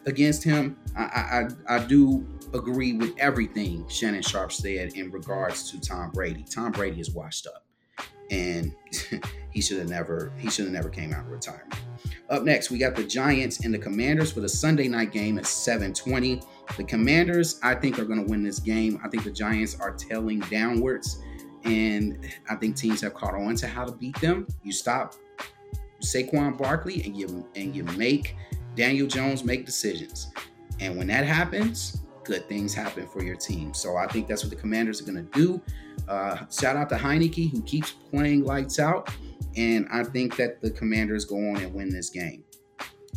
against 0.07 0.43
him, 0.43 0.77
I, 0.97 1.49
I, 1.69 1.77
I 1.77 1.79
do 1.85 2.27
agree 2.55 2.95
with 2.95 3.15
everything 3.19 3.87
Shannon 3.89 4.23
Sharpe 4.23 4.53
said 4.53 4.95
in 4.95 5.11
regards 5.11 5.71
to 5.71 5.81
Tom 5.81 6.11
Brady. 6.11 6.45
Tom 6.49 6.73
Brady 6.73 7.01
is 7.01 7.11
washed 7.11 7.47
up, 7.47 7.65
and 8.31 8.75
he 9.51 9.61
should 9.61 9.79
have 9.79 9.89
never 9.89 10.33
he 10.39 10.51
should 10.51 10.65
have 10.65 10.75
never 10.75 10.89
came 10.89 11.13
out 11.13 11.27
of 11.27 11.31
retirement. 11.31 11.75
Up 12.31 12.43
next, 12.43 12.71
we 12.71 12.79
got 12.79 12.95
the 12.95 13.05
Giants 13.05 13.65
and 13.65 13.73
the 13.73 13.79
Commanders 13.79 14.33
for 14.33 14.41
the 14.41 14.49
Sunday 14.49 14.89
night 14.89 15.13
game 15.13 15.39
at 15.39 15.45
7:20. 15.45 16.45
The 16.77 16.85
Commanders, 16.85 17.59
I 17.63 17.75
think, 17.75 17.99
are 17.99 18.05
going 18.05 18.25
to 18.25 18.31
win 18.31 18.43
this 18.43 18.59
game. 18.59 19.01
I 19.03 19.09
think 19.09 19.25
the 19.25 19.31
Giants 19.31 19.79
are 19.81 19.93
tailing 19.93 20.41
downwards, 20.41 21.23
and 21.65 22.27
I 22.49 22.57
think 22.57 22.77
teams 22.77 23.01
have 23.01 23.15
caught 23.15 23.35
on 23.35 23.57
to 23.57 23.67
how 23.67 23.85
to 23.85 23.93
beat 23.93 24.21
them. 24.21 24.47
You 24.63 24.73
stop 24.73 25.15
Saquon 26.01 26.57
Barkley 26.57 27.03
and 27.05 27.17
you 27.17 27.47
and 27.57 27.75
you 27.75 27.85
make 27.85 28.37
Daniel 28.75 29.07
Jones 29.07 29.45
make 29.45 29.67
decisions. 29.67 30.31
And 30.81 30.97
when 30.97 31.09
that 31.09 31.25
happens, 31.25 32.03
good 32.29 32.47
things 32.47 32.75
happen 32.75 33.09
for 33.09 33.23
your 33.23 33.35
team. 33.35 33.73
So 33.73 33.97
I 33.97 34.07
think 34.07 34.29
that's 34.29 34.45
what 34.45 34.51
the 34.51 34.57
Commanders 34.57 35.01
are 35.01 35.11
going 35.11 35.27
to 35.27 35.39
do. 35.39 35.61
Uh, 36.07 36.37
shout 36.51 36.77
out 36.77 36.91
to 36.91 36.95
Heinicke 36.95 37.51
who 37.51 37.63
keeps 37.63 37.93
playing 38.11 38.45
lights 38.45 38.79
out, 38.79 39.11
and 39.57 39.89
I 39.91 40.05
think 40.05 40.37
that 40.37 40.61
the 40.61 40.71
Commanders 40.71 41.25
go 41.25 41.37
on 41.37 41.57
and 41.57 41.75
win 41.75 41.91
this 41.91 42.11
game. 42.11 42.45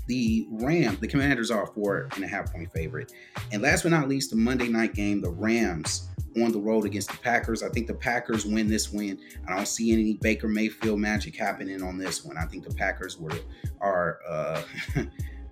The 0.08 0.48
Rams, 0.50 0.98
the 1.00 1.08
Commanders 1.08 1.52
are 1.52 1.64
a 1.64 1.68
four 1.68 2.10
and 2.16 2.24
a 2.24 2.28
half 2.28 2.52
point 2.52 2.72
favorite, 2.72 3.14
and 3.52 3.62
last 3.62 3.84
but 3.84 3.92
not 3.92 4.10
least, 4.10 4.32
the 4.32 4.36
Monday 4.38 4.68
night 4.68 4.96
game, 4.96 5.22
the 5.22 5.30
Rams 5.30 6.10
on 6.38 6.52
the 6.52 6.60
road 6.60 6.86
against 6.86 7.12
the 7.12 7.18
Packers. 7.18 7.62
I 7.62 7.70
think 7.70 7.88
the 7.88 7.94
Packers 7.94 8.46
win 8.46 8.68
this 8.68 8.92
win. 8.92 9.20
I 9.48 9.56
don't 9.56 9.68
see 9.68 9.92
any 9.92 10.14
Baker 10.16 10.48
Mayfield 10.48 11.00
magic 11.00 11.36
happening 11.36 11.84
on 11.84 11.98
this 11.98 12.24
one. 12.24 12.38
I 12.38 12.46
think 12.46 12.68
the 12.68 12.74
Packers 12.74 13.20
were 13.20 13.40
are 13.82 14.20
uh, 14.28 14.62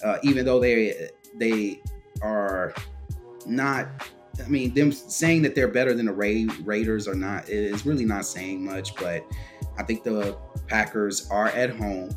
uh, 0.04 0.18
even 0.24 0.46
though 0.46 0.60
they 0.60 1.10
they 1.36 1.82
are 2.22 2.74
not 3.46 3.90
I 4.44 4.48
mean, 4.48 4.74
them 4.74 4.92
saying 4.92 5.42
that 5.44 5.56
they're 5.56 5.68
better 5.68 5.94
than 5.94 6.06
the 6.06 6.14
Ra- 6.14 6.54
Raiders 6.64 7.08
or 7.08 7.16
not 7.16 7.50
is 7.50 7.86
really 7.86 8.06
not 8.06 8.26
saying 8.26 8.64
much. 8.64 8.96
But 8.96 9.26
I 9.78 9.84
think 9.84 10.04
the 10.04 10.38
Packers 10.68 11.30
are 11.30 11.48
at 11.50 11.72
home. 11.76 12.10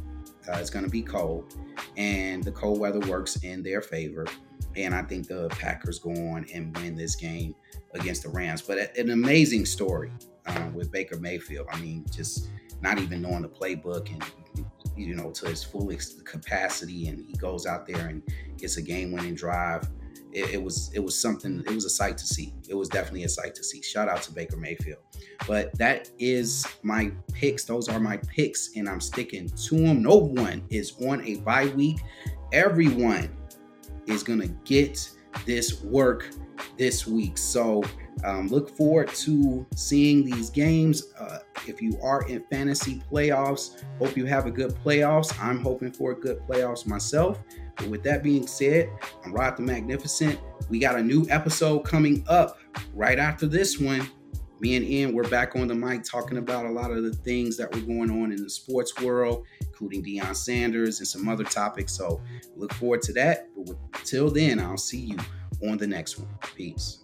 Uh, 0.49 0.59
it's 0.59 0.71
going 0.71 0.85
to 0.85 0.91
be 0.91 1.03
cold, 1.03 1.55
and 1.97 2.43
the 2.43 2.51
cold 2.51 2.81
weather 2.81 3.01
works 3.01 3.37
in 3.45 3.63
their 3.63 3.81
favor. 3.81 4.27
and 4.77 4.95
I 4.95 5.03
think 5.03 5.29
the 5.29 5.49
Packers 5.51 5.99
go 5.99 6.11
on 6.11 6.47
and 6.53 6.77
win 6.79 6.97
this 6.97 7.15
game 7.15 7.55
against 7.95 8.23
the 8.23 8.29
Rams. 8.29 8.63
But 8.63 8.97
an 8.97 9.11
amazing 9.11 9.67
story 9.67 10.11
um, 10.47 10.75
with 10.75 10.91
Baker 10.91 11.19
Mayfield. 11.19 11.67
I 11.71 11.79
mean, 11.81 12.05
just 12.11 12.49
not 12.81 12.99
even 12.99 13.23
knowing 13.23 13.43
the 13.43 13.49
playbook 13.49 14.11
and 14.11 14.67
you 14.97 15.15
know 15.15 15.31
to 15.31 15.47
his 15.47 15.63
full 15.63 15.93
capacity, 16.25 17.09
and 17.09 17.25
he 17.27 17.35
goes 17.35 17.67
out 17.67 17.87
there 17.87 18.09
and 18.09 18.23
gets 18.57 18.77
a 18.77 18.83
game-winning 18.83 19.35
drive. 19.35 19.89
It, 20.33 20.55
it, 20.55 20.63
was 20.63 20.91
it 20.95 21.01
was 21.01 21.19
something. 21.19 21.63
It 21.67 21.75
was 21.75 21.85
a 21.85 21.91
sight 21.91 22.19
to 22.19 22.27
see. 22.27 22.55
It 22.69 22.75
was 22.75 22.89
definitely 22.89 23.25
a 23.25 23.29
sight 23.29 23.55
to 23.55 23.65
see. 23.65 23.83
Shout 23.83 24.09
out 24.09 24.23
to 24.23 24.33
Baker 24.33 24.57
Mayfield. 24.57 25.01
But 25.47 25.77
that 25.79 26.11
is 26.19 26.67
my 26.83 27.13
picks. 27.33 27.65
Those 27.65 27.89
are 27.89 28.01
my 28.01 28.17
picks, 28.17 28.77
and 28.77 28.89
I'm 28.89 29.01
sticking 29.01 29.49
to 29.49 29.77
them. 29.77 30.03
No 30.03 30.17
one 30.17 30.65
is 30.71 30.95
on 31.07 31.25
a 31.27 31.37
bye 31.37 31.67
week. 31.77 32.01
Everyone 32.53 33.31
is 34.07 34.23
gonna 34.23 34.49
get 34.65 35.11
this 35.47 35.83
work 35.83 36.31
this 36.77 37.07
week. 37.07 37.39
So 37.39 37.83
um, 38.25 38.49
look 38.49 38.71
forward 38.77 39.09
to 39.09 39.67
seeing 39.75 40.25
these 40.25 40.51
games. 40.51 41.13
Uh, 41.19 41.39
if 41.67 41.81
you 41.83 41.99
are 42.03 42.27
in 42.29 42.45
fantasy 42.51 43.03
playoffs, 43.11 43.83
hope 43.99 44.17
you 44.17 44.27
have 44.27 44.47
a 44.47 44.51
good 44.51 44.75
playoffs. 44.85 45.37
I'm 45.43 45.61
hoping 45.61 45.93
for 45.93 46.13
a 46.13 46.15
good 46.15 46.41
playoffs 46.49 46.87
myself. 46.87 47.41
But 47.83 47.91
with 47.91 48.03
that 48.05 48.23
being 48.23 48.47
said, 48.47 48.91
I'm 49.25 49.33
Rod 49.33 49.57
the 49.57 49.63
Magnificent. 49.63 50.39
We 50.69 50.79
got 50.79 50.97
a 50.97 51.03
new 51.03 51.27
episode 51.29 51.81
coming 51.81 52.25
up 52.29 52.59
right 52.95 53.19
after 53.19 53.47
this 53.47 53.81
one. 53.81 54.09
Me 54.61 54.77
and 54.77 54.87
Ian, 54.87 55.13
we're 55.13 55.29
back 55.29 55.57
on 55.57 55.67
the 55.67 55.75
mic 55.75 56.05
talking 56.05 56.39
about 56.39 56.65
a 56.65 56.71
lot 56.71 56.93
of 56.93 57.03
the 57.03 57.13
things 57.13 57.57
that 57.57 57.75
were 57.75 57.81
going 57.81 58.09
on 58.09 58.31
in 58.31 58.41
the 58.41 58.49
sports 58.49 58.97
world, 59.01 59.45
including 59.61 60.05
Deion 60.05 60.37
Sanders 60.37 61.01
and 61.01 61.09
some 61.09 61.29
other 61.29 61.43
topics. 61.43 61.93
So 61.93 62.23
look 62.55 62.73
forward 62.75 63.03
to 63.03 63.13
that. 63.15 63.49
But 63.57 63.77
until 63.95 64.31
then, 64.31 64.61
I'll 64.61 64.77
see 64.77 65.01
you 65.01 65.19
on 65.69 65.79
the 65.79 65.89
next 65.89 66.21
one. 66.21 66.29
Peace. 66.55 67.01